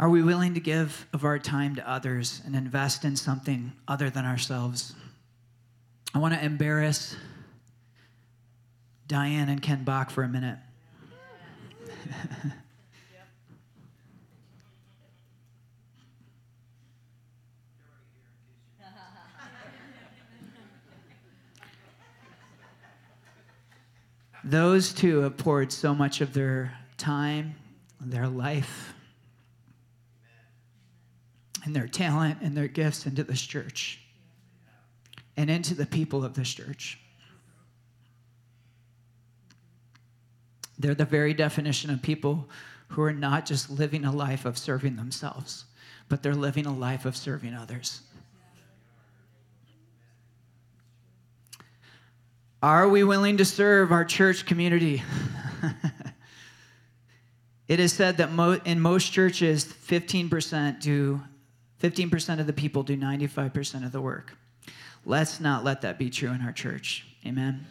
Are 0.00 0.08
we 0.08 0.22
willing 0.22 0.54
to 0.54 0.60
give 0.60 1.06
of 1.12 1.24
our 1.26 1.38
time 1.38 1.76
to 1.76 1.86
others 1.86 2.40
and 2.46 2.56
invest 2.56 3.04
in 3.04 3.16
something 3.16 3.74
other 3.86 4.08
than 4.08 4.24
ourselves? 4.24 4.94
I 6.14 6.18
want 6.18 6.32
to 6.32 6.42
embarrass 6.42 7.14
Diane 9.06 9.50
and 9.50 9.60
Ken 9.60 9.84
Bach 9.84 10.10
for 10.10 10.22
a 10.22 10.28
minute. 10.28 10.56
Those 24.42 24.94
two 24.94 25.18
have 25.18 25.36
poured 25.36 25.70
so 25.70 25.94
much 25.94 26.22
of 26.22 26.32
their 26.32 26.72
time, 26.96 27.54
their 28.00 28.26
life, 28.26 28.94
and 31.70 31.76
their 31.76 31.86
talent 31.86 32.38
and 32.42 32.56
their 32.56 32.66
gifts 32.66 33.06
into 33.06 33.22
this 33.22 33.40
church 33.40 34.00
and 35.36 35.48
into 35.48 35.72
the 35.72 35.86
people 35.86 36.24
of 36.24 36.34
this 36.34 36.52
church. 36.52 36.98
They're 40.80 40.96
the 40.96 41.04
very 41.04 41.32
definition 41.32 41.90
of 41.90 42.02
people 42.02 42.48
who 42.88 43.02
are 43.02 43.12
not 43.12 43.46
just 43.46 43.70
living 43.70 44.04
a 44.04 44.10
life 44.10 44.46
of 44.46 44.58
serving 44.58 44.96
themselves, 44.96 45.66
but 46.08 46.24
they're 46.24 46.34
living 46.34 46.66
a 46.66 46.74
life 46.74 47.04
of 47.04 47.16
serving 47.16 47.54
others. 47.54 48.00
Are 52.64 52.88
we 52.88 53.04
willing 53.04 53.36
to 53.36 53.44
serve 53.44 53.92
our 53.92 54.04
church 54.04 54.44
community? 54.44 55.04
it 57.68 57.78
is 57.78 57.92
said 57.92 58.16
that 58.16 58.32
mo- 58.32 58.60
in 58.64 58.80
most 58.80 59.12
churches, 59.12 59.64
15% 59.64 60.80
do 60.80 61.20
15% 61.80 62.40
of 62.40 62.46
the 62.46 62.52
people 62.52 62.82
do 62.82 62.96
95% 62.96 63.84
of 63.84 63.92
the 63.92 64.00
work. 64.00 64.36
Let's 65.06 65.40
not 65.40 65.64
let 65.64 65.80
that 65.80 65.98
be 65.98 66.10
true 66.10 66.30
in 66.30 66.42
our 66.42 66.52
church. 66.52 67.06
Amen. 67.26 67.66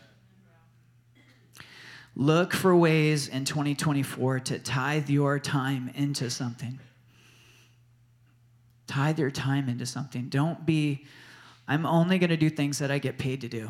Look 2.15 2.53
for 2.53 2.75
ways 2.75 3.27
in 3.27 3.45
2024 3.45 4.39
to 4.41 4.59
tithe 4.59 5.09
your 5.09 5.39
time 5.39 5.91
into 5.95 6.29
something. 6.29 6.79
Tithe 8.87 9.19
your 9.19 9.29
time 9.29 9.69
into 9.69 9.85
something. 9.85 10.27
Don't 10.29 10.65
be, 10.65 11.05
I'm 11.67 11.85
only 11.85 12.17
going 12.17 12.31
to 12.31 12.37
do 12.37 12.49
things 12.49 12.79
that 12.79 12.89
I 12.89 12.97
get 12.97 13.19
paid 13.19 13.41
to 13.41 13.47
do. 13.47 13.69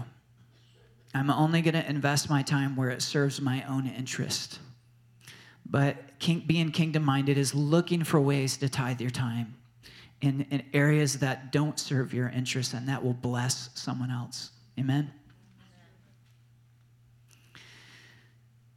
I'm 1.14 1.30
only 1.30 1.62
going 1.62 1.74
to 1.74 1.88
invest 1.88 2.30
my 2.30 2.44
time 2.44 2.78
where 2.78 2.90
it 2.90 3.02
serves 3.02 3.42
my 3.42 3.64
own 3.64 3.88
interest. 3.88 4.60
But 5.66 5.98
king, 6.20 6.44
being 6.48 6.72
kingdom 6.72 7.04
minded 7.04 7.38
is 7.38 7.54
looking 7.54 8.06
for 8.06 8.22
ways 8.22 8.58
to 8.58 8.70
tithe 8.70 9.02
your 9.02 9.10
time 9.10 9.56
in, 10.22 10.46
in 10.50 10.64
areas 10.74 11.20
that 11.20 11.52
don't 11.52 11.80
serve 11.80 12.14
your 12.14 12.30
interests, 12.30 12.74
and 12.74 12.88
that 12.88 13.04
will 13.04 13.14
bless 13.14 13.70
someone 13.74 14.12
else. 14.12 14.52
Amen. 14.78 15.12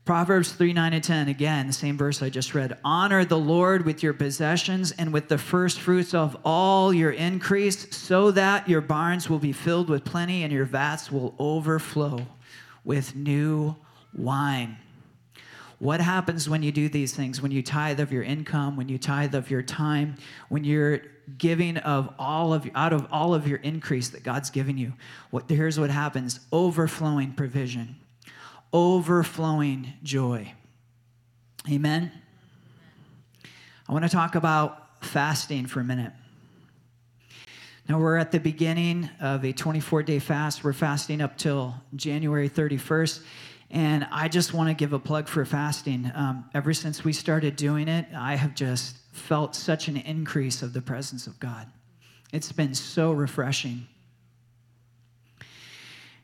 Proverbs 0.05 0.53
3 0.53 0.73
9 0.73 0.95
and 0.95 1.05
10, 1.05 1.29
again, 1.29 1.69
the 1.69 1.73
same 1.73 1.97
verse 1.97 2.23
I 2.23 2.29
just 2.29 2.55
read. 2.55 2.77
Honor 2.85 3.25
the 3.25 3.39
Lord 3.39 3.87
with 3.87 4.03
your 4.03 4.13
possessions 4.13 4.91
and 4.93 5.13
with 5.13 5.29
the 5.29 5.39
first 5.39 5.79
fruits 5.79 6.13
of 6.13 6.37
all 6.45 6.93
your 6.93 7.13
increase, 7.13 7.95
so 7.97 8.33
that 8.33 8.69
your 8.69 8.81
barns 8.81 9.31
will 9.31 9.39
be 9.39 9.53
filled 9.53 9.89
with 9.89 10.05
plenty 10.05 10.43
and 10.43 10.53
your 10.53 10.65
vats 10.65 11.13
will 11.13 11.37
overflow 11.39 12.27
with 12.85 13.15
new 13.15 13.77
wine. 14.13 14.77
What 15.83 16.01
happens 16.01 16.49
when 16.49 16.63
you 16.63 16.71
do 16.71 16.89
these 16.89 17.13
things? 17.13 17.43
When 17.43 17.51
you 17.51 17.61
tithe 17.61 17.99
of 17.99 18.13
your 18.13 18.23
income, 18.23 18.77
when 18.77 18.89
you 18.89 18.99
tithe 18.99 19.35
of 19.35 19.51
your 19.51 19.63
time, 19.63 20.15
when 20.49 20.63
you're 20.63 21.01
giving 21.39 21.77
of 21.79 22.15
all 22.19 22.53
of 22.53 22.71
out 22.75 22.93
of 22.93 23.09
all 23.11 23.35
of 23.35 23.49
your 23.49 23.59
increase 23.59 24.11
that 24.11 24.23
God's 24.23 24.51
given 24.51 24.79
you. 24.79 24.93
What 25.31 25.51
here's 25.51 25.81
what 25.81 25.91
happens: 25.91 26.39
overflowing 26.53 27.33
provision 27.33 27.97
overflowing 28.73 29.93
joy. 30.03 30.53
Amen? 31.71 32.11
I 33.89 33.93
want 33.93 34.05
to 34.05 34.11
talk 34.11 34.35
about 34.35 35.05
fasting 35.05 35.67
for 35.67 35.81
a 35.81 35.85
minute. 35.85 36.13
Now, 37.89 37.99
we're 37.99 38.17
at 38.17 38.31
the 38.33 38.39
beginning 38.41 39.11
of 39.21 39.45
a 39.45 39.53
24 39.53 40.05
day 40.05 40.19
fast. 40.19 40.65
We're 40.65 40.73
fasting 40.73 41.21
up 41.21 41.37
till 41.37 41.75
January 41.95 42.49
31st. 42.49 43.23
And 43.73 44.07
I 44.13 44.29
just 44.29 44.53
want 44.53 44.69
to 44.69 44.75
give 44.75 44.93
a 44.93 44.99
plug 44.99 45.29
for 45.29 45.45
fasting. 45.47 46.13
Um, 46.15 46.45
ever 46.53 46.75
since 46.75 47.05
we 47.05 47.15
started 47.15 47.57
doing 47.57 47.89
it, 47.89 48.07
I 48.15 48.37
have 48.37 48.55
just 48.55 48.97
felt 49.13 49.55
such 49.57 49.89
an 49.89 49.97
increase 49.97 50.61
of 50.61 50.75
the 50.75 50.83
presence 50.83 51.27
of 51.27 51.41
God. 51.41 51.67
It's 52.35 52.53
been 52.53 52.75
so 52.75 53.13
refreshing. 53.13 53.87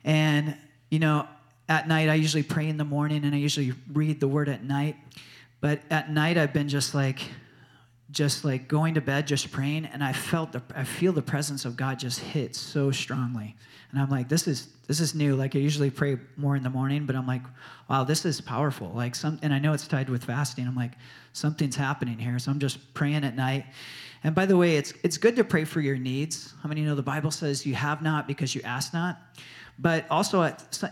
And, 0.05 0.57
you 0.91 0.99
know, 0.99 1.27
at 1.71 1.89
night, 1.89 2.11
I 2.11 2.15
usually 2.15 2.43
pray 2.43 2.69
in 2.69 2.77
the 2.77 2.85
morning 2.85 3.25
and 3.25 3.35
I 3.35 3.39
usually 3.39 3.73
read 3.93 4.21
the 4.21 4.29
word 4.29 4.51
at 4.51 4.63
night. 4.63 4.97
But 5.63 5.81
at 5.91 6.11
night, 6.11 6.37
I've 6.37 6.53
been 6.53 6.69
just 6.69 6.95
like, 6.95 7.21
just 8.11 8.45
like 8.45 8.69
going 8.69 8.95
to 8.95 9.01
bed, 9.01 9.27
just 9.27 9.53
praying, 9.53 9.87
and 9.87 10.03
I 10.03 10.13
felt 10.13 10.53
the, 10.53 10.63
I 10.75 10.85
feel 10.85 11.13
the 11.13 11.23
presence 11.23 11.65
of 11.65 11.77
God 11.77 11.99
just 11.99 12.21
hit 12.21 12.57
so 12.57 12.91
strongly, 12.91 13.55
and 13.91 14.01
I'm 14.01 14.09
like, 14.09 14.29
this 14.29 14.49
is 14.49 14.69
this 14.87 15.01
is 15.01 15.15
new. 15.15 15.37
Like 15.37 15.55
I 15.55 15.59
usually 15.59 15.91
pray 15.91 16.17
more 16.37 16.57
in 16.57 16.63
the 16.63 16.71
morning, 16.71 17.05
but 17.05 17.15
I'm 17.15 17.27
like, 17.27 17.43
wow, 17.91 18.05
this 18.05 18.25
is 18.25 18.41
powerful. 18.41 18.91
Like 18.95 19.15
some, 19.15 19.39
and 19.43 19.53
I 19.53 19.59
know 19.59 19.75
it's 19.75 19.87
tied 19.87 20.09
with 20.09 20.25
fasting. 20.25 20.67
I'm 20.67 20.75
like, 20.75 20.93
something's 21.35 21.77
happening 21.77 22.19
here, 22.19 22.39
so 22.39 22.51
I'm 22.51 22.59
just 22.59 22.95
praying 22.95 23.25
at 23.25 23.37
night. 23.37 23.67
And 24.25 24.35
by 24.35 24.47
the 24.47 24.57
way, 24.57 24.77
it's 24.77 24.95
it's 25.03 25.19
good 25.19 25.37
to 25.37 25.45
pray 25.45 25.65
for 25.65 25.81
your 25.81 25.97
needs. 25.97 26.55
How 26.63 26.69
many 26.69 26.83
know 26.83 26.95
the 26.95 27.03
Bible 27.03 27.31
says 27.31 27.67
you 27.67 27.75
have 27.75 28.03
not 28.03 28.27
because 28.27 28.55
you 28.55 28.63
ask 28.63 28.95
not? 28.95 29.21
But 29.81 30.07
also, 30.11 30.43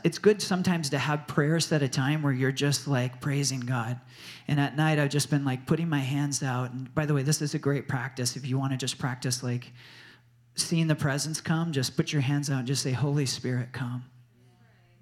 it's 0.04 0.18
good 0.18 0.40
sometimes 0.40 0.90
to 0.90 0.98
have 0.98 1.26
prayers 1.26 1.72
at 1.72 1.82
a 1.82 1.88
time 1.88 2.22
where 2.22 2.32
you're 2.32 2.52
just 2.52 2.86
like 2.86 3.20
praising 3.20 3.60
God. 3.60 3.98
And 4.46 4.60
at 4.60 4.76
night, 4.76 5.00
I've 5.00 5.10
just 5.10 5.28
been 5.28 5.44
like 5.44 5.66
putting 5.66 5.88
my 5.88 5.98
hands 5.98 6.40
out. 6.42 6.72
And 6.72 6.94
by 6.94 7.04
the 7.04 7.12
way, 7.12 7.22
this 7.22 7.42
is 7.42 7.54
a 7.54 7.58
great 7.58 7.88
practice. 7.88 8.36
If 8.36 8.46
you 8.46 8.58
want 8.58 8.72
to 8.72 8.76
just 8.76 8.96
practice 8.96 9.42
like 9.42 9.72
seeing 10.54 10.86
the 10.86 10.94
presence 10.94 11.40
come, 11.40 11.72
just 11.72 11.96
put 11.96 12.12
your 12.12 12.22
hands 12.22 12.48
out 12.48 12.58
and 12.58 12.66
just 12.66 12.82
say, 12.82 12.92
Holy 12.92 13.26
Spirit, 13.26 13.72
come. 13.72 14.04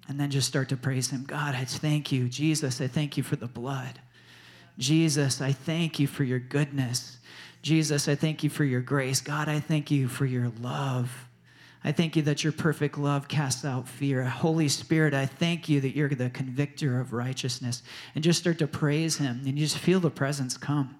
And 0.07 0.19
then 0.19 0.31
just 0.31 0.47
start 0.47 0.69
to 0.69 0.77
praise 0.77 1.11
Him. 1.11 1.23
God, 1.23 1.53
I 1.53 1.65
thank 1.65 2.11
you. 2.11 2.27
Jesus, 2.27 2.81
I 2.81 2.87
thank 2.87 3.17
you 3.17 3.23
for 3.23 3.35
the 3.35 3.47
blood. 3.47 3.99
Jesus, 4.79 5.41
I 5.41 5.51
thank 5.51 5.99
you 5.99 6.07
for 6.07 6.23
your 6.23 6.39
goodness. 6.39 7.17
Jesus, 7.61 8.07
I 8.07 8.15
thank 8.15 8.43
you 8.43 8.49
for 8.49 8.63
your 8.63 8.81
grace. 8.81 9.21
God, 9.21 9.47
I 9.47 9.59
thank 9.59 9.91
you 9.91 10.07
for 10.07 10.25
your 10.25 10.51
love. 10.59 11.27
I 11.85 11.91
thank 11.91 12.15
you 12.15 12.23
that 12.23 12.43
your 12.43 12.51
perfect 12.51 12.97
love 12.97 13.27
casts 13.27 13.63
out 13.63 13.87
fear. 13.87 14.23
Holy 14.23 14.67
Spirit, 14.67 15.13
I 15.13 15.27
thank 15.27 15.69
you 15.69 15.79
that 15.81 15.95
you're 15.95 16.09
the 16.09 16.31
convictor 16.31 16.99
of 16.99 17.13
righteousness. 17.13 17.83
And 18.15 18.23
just 18.23 18.39
start 18.39 18.57
to 18.57 18.67
praise 18.67 19.17
him, 19.17 19.41
and 19.45 19.57
you 19.57 19.65
just 19.65 19.77
feel 19.77 19.99
the 19.99 20.09
presence 20.09 20.57
come. 20.57 20.95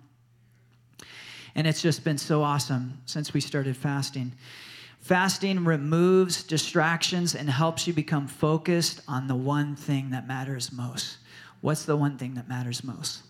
And 1.56 1.66
it's 1.66 1.82
just 1.82 2.04
been 2.04 2.20
so 2.20 2.44
awesome 2.44 3.02
since 3.06 3.34
we 3.34 3.42
started 3.42 3.76
fasting. 3.76 4.34
Fasting 5.00 5.66
removes 5.66 6.44
distractions 6.44 7.34
and 7.34 7.50
helps 7.50 7.88
you 7.88 7.94
become 7.94 8.28
focused 8.28 9.02
on 9.08 9.26
the 9.28 9.36
one 9.36 9.76
thing 9.76 10.12
that 10.12 10.28
matters 10.28 10.72
most. 10.72 11.18
What's 11.62 11.86
the 11.86 11.98
one 11.98 12.20
thing 12.20 12.36
that 12.36 12.48
matters 12.48 12.84
most? 12.84 13.24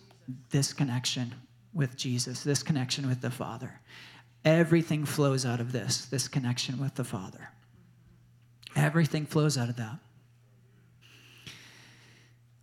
This 0.50 0.74
connection 0.74 1.34
with 1.74 1.96
Jesus, 1.96 2.44
this 2.44 2.64
connection 2.64 3.08
with 3.08 3.22
the 3.22 3.32
Father. 3.32 3.80
Everything 4.46 5.06
flows 5.06 5.46
out 5.46 5.60
of 5.60 5.72
this, 5.72 6.06
this 6.06 6.28
connection 6.28 6.80
with 6.80 6.96
the 6.96 7.04
Father. 7.04 7.50
Everything 8.76 9.26
flows 9.26 9.58
out 9.58 9.70
of 9.70 9.76
that. 9.78 10.00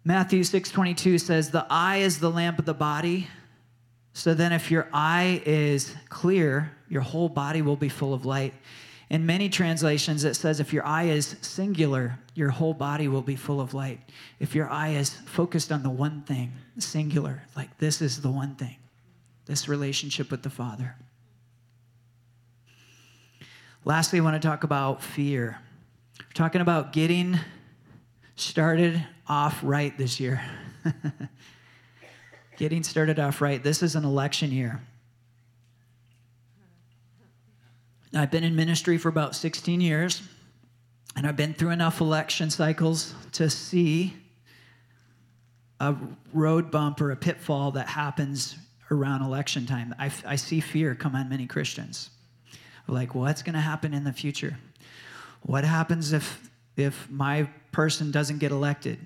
Matthew 0.04 0.42
6:22 0.42 1.18
says, 1.18 1.50
"The 1.50 1.66
eye 1.68 1.98
is 1.98 2.18
the 2.18 2.30
lamp 2.30 2.58
of 2.58 2.64
the 2.64 2.74
body." 2.74 3.28
So 4.12 4.34
then 4.34 4.52
if 4.52 4.70
your 4.70 4.88
eye 4.92 5.42
is 5.46 5.94
clear, 6.08 6.72
your 6.88 7.02
whole 7.02 7.28
body 7.28 7.62
will 7.62 7.76
be 7.76 7.88
full 7.88 8.12
of 8.12 8.24
light. 8.24 8.54
In 9.08 9.26
many 9.26 9.48
translations, 9.48 10.24
it 10.24 10.34
says 10.34 10.60
if 10.60 10.72
your 10.72 10.86
eye 10.86 11.04
is 11.04 11.36
singular, 11.40 12.18
your 12.34 12.50
whole 12.50 12.74
body 12.74 13.08
will 13.08 13.22
be 13.22 13.36
full 13.36 13.60
of 13.60 13.74
light. 13.74 14.00
If 14.38 14.54
your 14.54 14.70
eye 14.70 14.90
is 14.90 15.10
focused 15.10 15.70
on 15.72 15.82
the 15.82 15.90
one 15.90 16.22
thing, 16.22 16.52
singular, 16.78 17.42
like 17.56 17.76
this 17.78 18.02
is 18.02 18.20
the 18.20 18.30
one 18.30 18.54
thing, 18.56 18.76
this 19.46 19.68
relationship 19.68 20.30
with 20.30 20.42
the 20.42 20.50
Father. 20.50 20.96
Lastly, 23.84 24.20
I 24.20 24.22
want 24.22 24.40
to 24.40 24.48
talk 24.48 24.62
about 24.62 25.02
fear. 25.02 25.58
We're 26.20 26.26
talking 26.34 26.60
about 26.60 26.92
getting 26.92 27.36
started 28.36 29.04
off 29.26 29.58
right 29.64 29.96
this 29.98 30.20
year. 30.20 30.40
getting 32.56 32.84
started 32.84 33.18
off 33.18 33.40
right. 33.40 33.60
This 33.60 33.82
is 33.82 33.96
an 33.96 34.04
election 34.04 34.52
year. 34.52 34.80
I've 38.14 38.30
been 38.30 38.44
in 38.44 38.54
ministry 38.54 38.98
for 38.98 39.08
about 39.08 39.34
16 39.34 39.80
years, 39.80 40.22
and 41.16 41.26
I've 41.26 41.36
been 41.36 41.52
through 41.52 41.70
enough 41.70 42.00
election 42.00 42.50
cycles 42.50 43.12
to 43.32 43.50
see 43.50 44.14
a 45.80 45.96
road 46.32 46.70
bump 46.70 47.00
or 47.00 47.10
a 47.10 47.16
pitfall 47.16 47.72
that 47.72 47.88
happens 47.88 48.54
around 48.92 49.22
election 49.22 49.66
time. 49.66 49.92
I, 49.98 50.12
I 50.24 50.36
see 50.36 50.60
fear 50.60 50.94
come 50.94 51.16
on 51.16 51.28
many 51.28 51.48
Christians 51.48 52.10
like 52.88 53.14
what's 53.14 53.42
going 53.42 53.54
to 53.54 53.60
happen 53.60 53.94
in 53.94 54.04
the 54.04 54.12
future? 54.12 54.58
What 55.42 55.64
happens 55.64 56.12
if 56.12 56.50
if 56.76 57.10
my 57.10 57.48
person 57.70 58.10
doesn't 58.10 58.38
get 58.38 58.52
elected? 58.52 58.98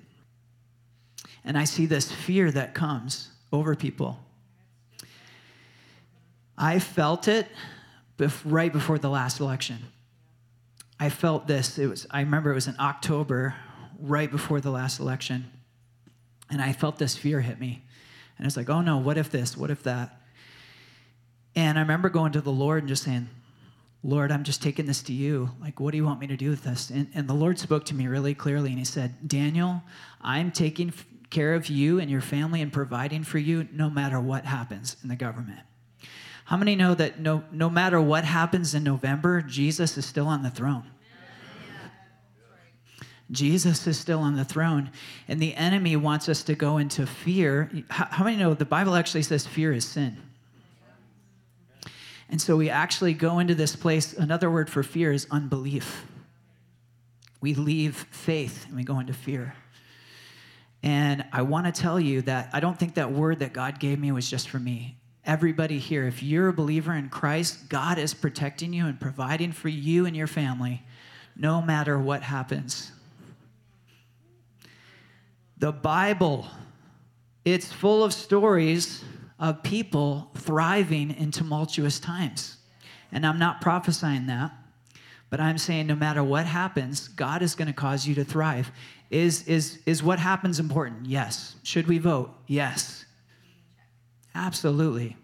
And 1.44 1.56
i 1.56 1.64
see 1.64 1.86
this 1.86 2.10
fear 2.10 2.50
that 2.50 2.74
comes 2.74 3.30
over 3.52 3.74
people. 3.76 4.18
I 6.58 6.78
felt 6.78 7.28
it 7.28 7.46
bef- 8.18 8.40
right 8.44 8.72
before 8.72 8.98
the 8.98 9.10
last 9.10 9.40
election. 9.40 9.78
I 10.98 11.10
felt 11.10 11.46
this 11.46 11.78
it 11.78 11.86
was 11.86 12.06
i 12.10 12.20
remember 12.20 12.50
it 12.50 12.54
was 12.54 12.68
in 12.68 12.76
october 12.78 13.54
right 13.98 14.30
before 14.30 14.60
the 14.60 14.70
last 14.70 14.98
election 14.98 15.50
and 16.50 16.60
i 16.60 16.72
felt 16.72 16.98
this 16.98 17.16
fear 17.16 17.40
hit 17.40 17.60
me. 17.60 17.82
And 18.38 18.46
it's 18.46 18.56
like 18.56 18.68
oh 18.68 18.80
no 18.80 18.98
what 18.98 19.16
if 19.16 19.30
this 19.30 19.56
what 19.56 19.70
if 19.70 19.82
that? 19.84 20.20
And 21.54 21.78
i 21.78 21.82
remember 21.82 22.08
going 22.08 22.32
to 22.32 22.40
the 22.40 22.52
lord 22.52 22.82
and 22.82 22.88
just 22.88 23.04
saying 23.04 23.28
Lord, 24.06 24.30
I'm 24.30 24.44
just 24.44 24.62
taking 24.62 24.86
this 24.86 25.02
to 25.02 25.12
you. 25.12 25.50
Like, 25.60 25.80
what 25.80 25.90
do 25.90 25.96
you 25.96 26.04
want 26.04 26.20
me 26.20 26.28
to 26.28 26.36
do 26.36 26.50
with 26.50 26.62
this? 26.62 26.90
And, 26.90 27.08
and 27.12 27.28
the 27.28 27.34
Lord 27.34 27.58
spoke 27.58 27.84
to 27.86 27.94
me 27.94 28.06
really 28.06 28.34
clearly, 28.34 28.70
and 28.70 28.78
He 28.78 28.84
said, 28.84 29.26
Daniel, 29.26 29.82
I'm 30.20 30.52
taking 30.52 30.92
care 31.28 31.54
of 31.54 31.66
you 31.66 31.98
and 31.98 32.08
your 32.08 32.20
family 32.20 32.62
and 32.62 32.72
providing 32.72 33.24
for 33.24 33.38
you 33.38 33.66
no 33.72 33.90
matter 33.90 34.20
what 34.20 34.44
happens 34.44 34.96
in 35.02 35.08
the 35.08 35.16
government. 35.16 35.58
How 36.44 36.56
many 36.56 36.76
know 36.76 36.94
that 36.94 37.18
no, 37.18 37.42
no 37.50 37.68
matter 37.68 38.00
what 38.00 38.24
happens 38.24 38.76
in 38.76 38.84
November, 38.84 39.42
Jesus 39.42 39.98
is 39.98 40.06
still 40.06 40.28
on 40.28 40.44
the 40.44 40.50
throne? 40.50 40.88
Jesus 43.32 43.88
is 43.88 43.98
still 43.98 44.20
on 44.20 44.36
the 44.36 44.44
throne, 44.44 44.92
and 45.26 45.42
the 45.42 45.52
enemy 45.56 45.96
wants 45.96 46.28
us 46.28 46.44
to 46.44 46.54
go 46.54 46.78
into 46.78 47.08
fear. 47.08 47.68
How, 47.90 48.04
how 48.04 48.24
many 48.24 48.36
know 48.36 48.54
the 48.54 48.64
Bible 48.64 48.94
actually 48.94 49.22
says 49.22 49.48
fear 49.48 49.72
is 49.72 49.84
sin? 49.84 50.22
And 52.28 52.40
so 52.40 52.56
we 52.56 52.70
actually 52.70 53.14
go 53.14 53.38
into 53.38 53.54
this 53.54 53.76
place. 53.76 54.12
Another 54.12 54.50
word 54.50 54.68
for 54.68 54.82
fear 54.82 55.12
is 55.12 55.26
unbelief. 55.30 56.06
We 57.40 57.54
leave 57.54 57.96
faith 58.10 58.66
and 58.66 58.76
we 58.76 58.82
go 58.82 58.98
into 58.98 59.12
fear. 59.12 59.54
And 60.82 61.24
I 61.32 61.42
want 61.42 61.66
to 61.66 61.72
tell 61.72 61.98
you 61.98 62.22
that 62.22 62.50
I 62.52 62.60
don't 62.60 62.78
think 62.78 62.94
that 62.94 63.12
word 63.12 63.40
that 63.40 63.52
God 63.52 63.78
gave 63.78 63.98
me 63.98 64.12
was 64.12 64.28
just 64.28 64.48
for 64.48 64.58
me. 64.58 64.96
Everybody 65.24 65.78
here, 65.78 66.06
if 66.06 66.22
you're 66.22 66.48
a 66.48 66.52
believer 66.52 66.92
in 66.92 67.08
Christ, 67.08 67.68
God 67.68 67.98
is 67.98 68.14
protecting 68.14 68.72
you 68.72 68.86
and 68.86 69.00
providing 69.00 69.52
for 69.52 69.68
you 69.68 70.06
and 70.06 70.16
your 70.16 70.28
family 70.28 70.84
no 71.34 71.60
matter 71.60 71.98
what 71.98 72.22
happens. 72.22 72.92
The 75.58 75.72
Bible, 75.72 76.46
it's 77.44 77.72
full 77.72 78.04
of 78.04 78.12
stories 78.12 79.02
of 79.38 79.62
people 79.62 80.30
thriving 80.36 81.10
in 81.10 81.30
tumultuous 81.30 82.00
times. 82.00 82.56
And 83.12 83.26
I'm 83.26 83.38
not 83.38 83.60
prophesying 83.60 84.26
that, 84.26 84.52
but 85.30 85.40
I'm 85.40 85.58
saying 85.58 85.86
no 85.86 85.94
matter 85.94 86.24
what 86.24 86.46
happens, 86.46 87.08
God 87.08 87.42
is 87.42 87.54
going 87.54 87.68
to 87.68 87.74
cause 87.74 88.06
you 88.06 88.14
to 88.16 88.24
thrive. 88.24 88.70
Is, 89.10 89.46
is, 89.46 89.78
is 89.86 90.02
what 90.02 90.18
happens 90.18 90.58
important? 90.58 91.06
Yes. 91.06 91.56
Should 91.62 91.86
we 91.86 91.98
vote? 91.98 92.30
Yes. 92.46 93.04
Absolutely. 94.34 95.16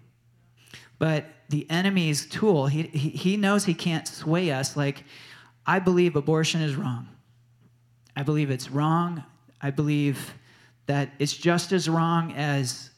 But 0.98 1.27
the 1.48 1.68
enemy's 1.68 2.27
tool, 2.27 2.66
he, 2.66 2.83
he, 2.85 3.11
he 3.11 3.37
knows 3.37 3.64
he 3.64 3.75
can't 3.75 4.07
sway 4.07 4.53
us. 4.53 4.77
Like, 4.77 5.05
I 5.66 5.79
believe 5.79 6.16
abortion 6.16 6.62
is 6.62 6.77
wrong. 6.77 7.09
I 8.16 8.22
believe 8.22 8.51
it's 8.51 8.70
wrong. 8.70 9.25
I 9.61 9.70
believe 9.70 10.35
that 10.87 11.11
it's 11.18 11.37
just 11.37 11.72
as 11.72 11.88
wrong 11.88 12.33
as 12.33 12.90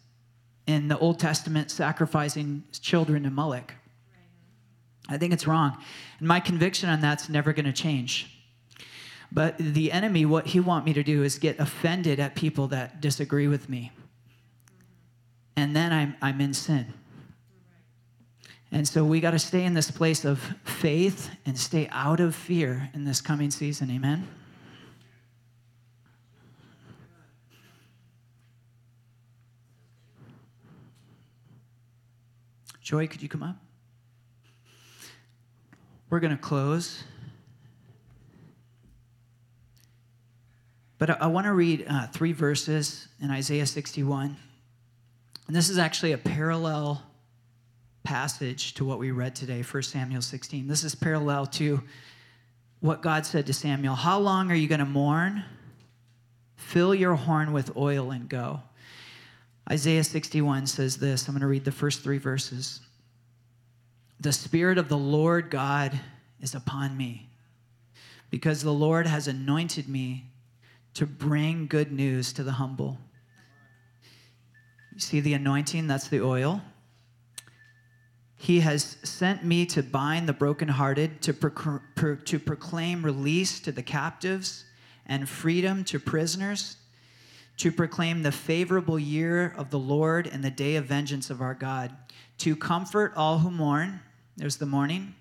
in 0.67 0.89
the 0.89 0.99
Old 0.99 1.19
Testament 1.19 1.71
sacrificing 1.71 2.65
children 2.73 3.25
to 3.25 3.31
Moloch. 3.31 3.75
I 5.09 5.19
think 5.19 5.33
it's 5.33 5.47
wrong. 5.47 5.77
And 6.19 6.27
my 6.27 6.41
conviction 6.41 6.89
on 6.89 7.01
that's 7.01 7.29
never 7.29 7.53
going 7.53 7.67
to 7.67 7.73
change. 7.73 8.31
But 9.31 9.59
the 9.59 9.93
enemy, 9.93 10.25
what 10.25 10.47
he 10.47 10.61
want 10.61 10.85
me 10.85 10.93
to 10.95 11.03
do 11.03 11.23
is 11.23 11.39
get 11.39 11.59
offended 11.59 12.21
at 12.21 12.35
people 12.35 12.69
that 12.69 13.01
disagree 13.01 13.49
with 13.49 13.69
me. 13.69 13.91
And 15.57 15.75
then 15.75 15.93
I'm, 15.93 16.17
I'm 16.23 16.41
in 16.41 16.55
sin. 16.55 16.93
And 18.73 18.89
so 18.89 19.05
we 19.05 19.21
got 19.21 19.33
to 19.33 19.39
stay 19.39 19.65
in 19.65 19.75
this 19.75 19.91
place 19.91 20.25
of 20.25 20.41
faith 20.65 21.31
and 21.47 21.59
stay 21.59 21.89
out 21.93 22.21
of 22.21 22.35
fear 22.35 22.91
in 22.95 23.05
this 23.05 23.21
coming 23.21 23.51
season. 23.51 23.91
Amen. 23.91 24.27
Joy, 32.85 33.07
could 33.07 33.23
you 33.23 33.31
come 33.31 33.43
up? 33.43 33.57
We're 36.11 36.21
going 36.21 36.37
to 36.37 36.43
close. 36.43 37.03
But 40.99 41.09
I, 41.09 41.15
I 41.15 41.27
want 41.29 41.47
to 41.47 41.55
read 41.55 41.87
uh, 41.89 42.09
three 42.09 42.33
verses 42.33 43.09
in 43.23 43.31
Isaiah 43.31 43.65
61. 43.65 44.37
And 45.47 45.57
this 45.57 45.71
is 45.71 45.79
actually 45.79 46.13
a 46.13 46.19
parallel 46.19 47.03
passage 48.03 48.75
to 48.75 48.85
what 48.85 48.99
we 48.99 49.13
read 49.13 49.35
today, 49.35 49.63
1 49.63 49.83
Samuel 49.83 50.21
16. 50.21 50.69
This 50.69 50.85
is 50.85 50.95
parallel 50.95 51.47
to 51.47 51.83
what 52.81 53.01
God 53.01 53.25
said 53.25 53.47
to 53.47 53.55
Samuel 53.55 53.95
How 53.95 54.19
long 54.19 54.51
are 54.51 54.55
you 54.55 54.69
going 54.69 54.81
to 54.81 54.85
mourn? 54.85 55.43
Fill 56.57 56.95
your 56.95 57.15
horn 57.15 57.55
with 57.55 57.75
oil 57.79 58.11
and 58.11 58.29
go. 58.29 58.61
Isaiah 59.71 60.05
61 60.05 60.67
says 60.67 60.97
this. 60.97 61.27
I'm 61.27 61.35
going 61.35 61.41
to 61.41 61.47
read 61.47 61.65
the 61.65 61.73
first 61.73 62.03
three 62.03 62.19
verses. 62.19 62.81
The 64.21 64.33
Spirit 64.33 64.79
of 64.79 64.89
the 64.89 64.99
Lord 64.99 65.51
God 65.51 65.99
is 66.41 66.55
upon 66.55 66.97
me, 66.97 67.29
because 68.31 68.63
the 68.63 68.73
Lord 68.73 69.07
has 69.07 69.27
anointed 69.27 69.89
me 69.89 70.27
to 70.95 71.07
bring 71.07 71.67
good 71.67 71.91
news 71.91 72.33
to 72.35 72.43
the 72.43 72.53
humble. 72.53 72.99
You 74.93 75.01
see 75.01 75.21
the 75.21 75.35
anointing? 75.35 75.87
That's 75.87 76.09
the 76.09 76.21
oil. 76.21 76.61
He 78.37 78.61
has 78.61 78.99
sent 79.03 79.45
me 79.45 79.65
to 79.67 79.83
bind 79.83 80.29
the 80.29 80.35
brokenhearted, 80.35 81.23
to, 81.23 81.33
pro- 81.33 82.17
to 82.17 82.39
proclaim 82.39 83.03
release 83.03 83.59
to 83.61 83.73
the 83.73 83.83
captives 83.83 84.67
and 85.07 85.29
freedom 85.29 85.85
to 85.85 85.99
prisoners 85.99 86.77
to 87.59 87.71
proclaim 87.71 88.23
the 88.23 88.33
favorable 88.33 88.99
year 88.99 89.55
of 89.57 89.71
the 89.71 89.79
Lord 89.79 90.27
and 90.27 90.43
the 90.43 90.51
day 90.51 90.77
of 90.77 90.87
vengeance 90.87 91.31
of 91.31 91.41
our 91.41 91.55
God, 91.55 91.95
to 92.39 92.57
comfort 92.57 93.13
all 93.17 93.39
who 93.39 93.51
mourn. 93.51 94.01
There's 94.37 94.57
the 94.57 94.67
mourning. 94.67 95.15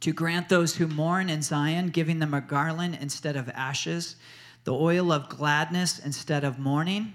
To 0.00 0.12
grant 0.12 0.48
those 0.48 0.76
who 0.76 0.86
mourn 0.86 1.28
in 1.28 1.42
Zion, 1.42 1.88
giving 1.88 2.18
them 2.18 2.34
a 2.34 2.40
garland 2.40 2.98
instead 3.00 3.36
of 3.36 3.48
ashes, 3.50 4.16
the 4.64 4.74
oil 4.74 5.12
of 5.12 5.28
gladness 5.28 5.98
instead 5.98 6.44
of 6.44 6.58
mourning, 6.58 7.14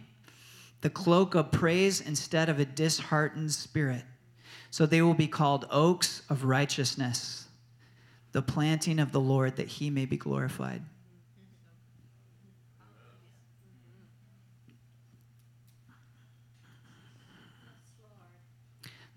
the 0.82 0.90
cloak 0.90 1.36
of 1.36 1.52
praise 1.52 2.02
instead 2.02 2.50
of 2.50 2.60
a 2.60 2.66
disheartened 2.66 3.52
spirit. 3.52 4.04
So 4.70 4.86
they 4.86 5.02
will 5.02 5.14
be 5.14 5.28
called 5.28 5.68
oaks 5.70 6.24
of 6.30 6.46
righteousness, 6.46 7.48
the 8.32 8.42
planting 8.42 9.00
of 9.00 9.12
the 9.12 9.20
Lord, 9.20 9.58
that 9.58 9.68
he 9.68 9.90
may 9.90 10.06
be 10.06 10.18
glorified. 10.18 10.82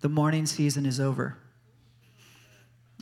The 0.04 0.10
mourning 0.10 0.44
season 0.44 0.84
is 0.84 1.00
over. 1.00 1.38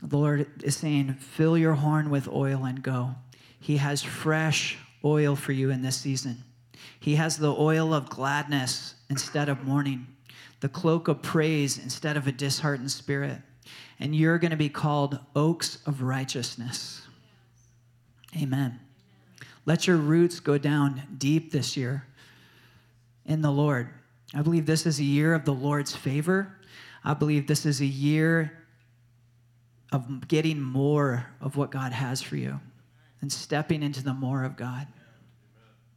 The 0.01 0.15
Lord 0.15 0.63
is 0.63 0.77
saying, 0.77 1.15
fill 1.15 1.57
your 1.57 1.73
horn 1.73 2.09
with 2.09 2.29
oil 2.29 2.63
and 2.63 2.81
go. 2.81 3.15
He 3.59 3.75
has 3.75 4.01
fresh 4.01 4.77
oil 5.03 5.35
for 5.35 5.51
you 5.51 5.69
in 5.69 5.81
this 5.81 5.97
season. 5.97 6.45
He 7.01 7.15
has 7.15 7.37
the 7.37 7.53
oil 7.53 7.93
of 7.93 8.09
gladness 8.09 8.95
instead 9.09 9.49
of 9.49 9.65
mourning, 9.65 10.07
the 10.61 10.69
cloak 10.69 11.09
of 11.09 11.21
praise 11.21 11.77
instead 11.77 12.15
of 12.15 12.25
a 12.25 12.31
disheartened 12.31 12.91
spirit. 12.91 13.39
And 13.99 14.15
you're 14.15 14.37
going 14.37 14.51
to 14.51 14.55
be 14.55 14.69
called 14.69 15.19
oaks 15.35 15.79
of 15.85 16.03
righteousness. 16.03 17.01
Amen. 18.41 18.79
Let 19.65 19.87
your 19.87 19.97
roots 19.97 20.39
go 20.39 20.57
down 20.57 21.01
deep 21.17 21.51
this 21.51 21.75
year 21.75 22.07
in 23.25 23.41
the 23.41 23.51
Lord. 23.51 23.89
I 24.33 24.41
believe 24.41 24.65
this 24.65 24.85
is 24.85 25.01
a 25.01 25.03
year 25.03 25.33
of 25.33 25.43
the 25.43 25.53
Lord's 25.53 25.93
favor. 25.93 26.59
I 27.03 27.13
believe 27.13 27.47
this 27.47 27.65
is 27.65 27.81
a 27.81 27.85
year 27.85 28.53
of 29.91 30.27
getting 30.27 30.61
more 30.61 31.27
of 31.41 31.55
what 31.55 31.71
God 31.71 31.91
has 31.91 32.21
for 32.21 32.35
you 32.35 32.59
and 33.21 33.31
stepping 33.31 33.83
into 33.83 34.03
the 34.03 34.13
more 34.13 34.43
of 34.43 34.57
God. 34.57 34.87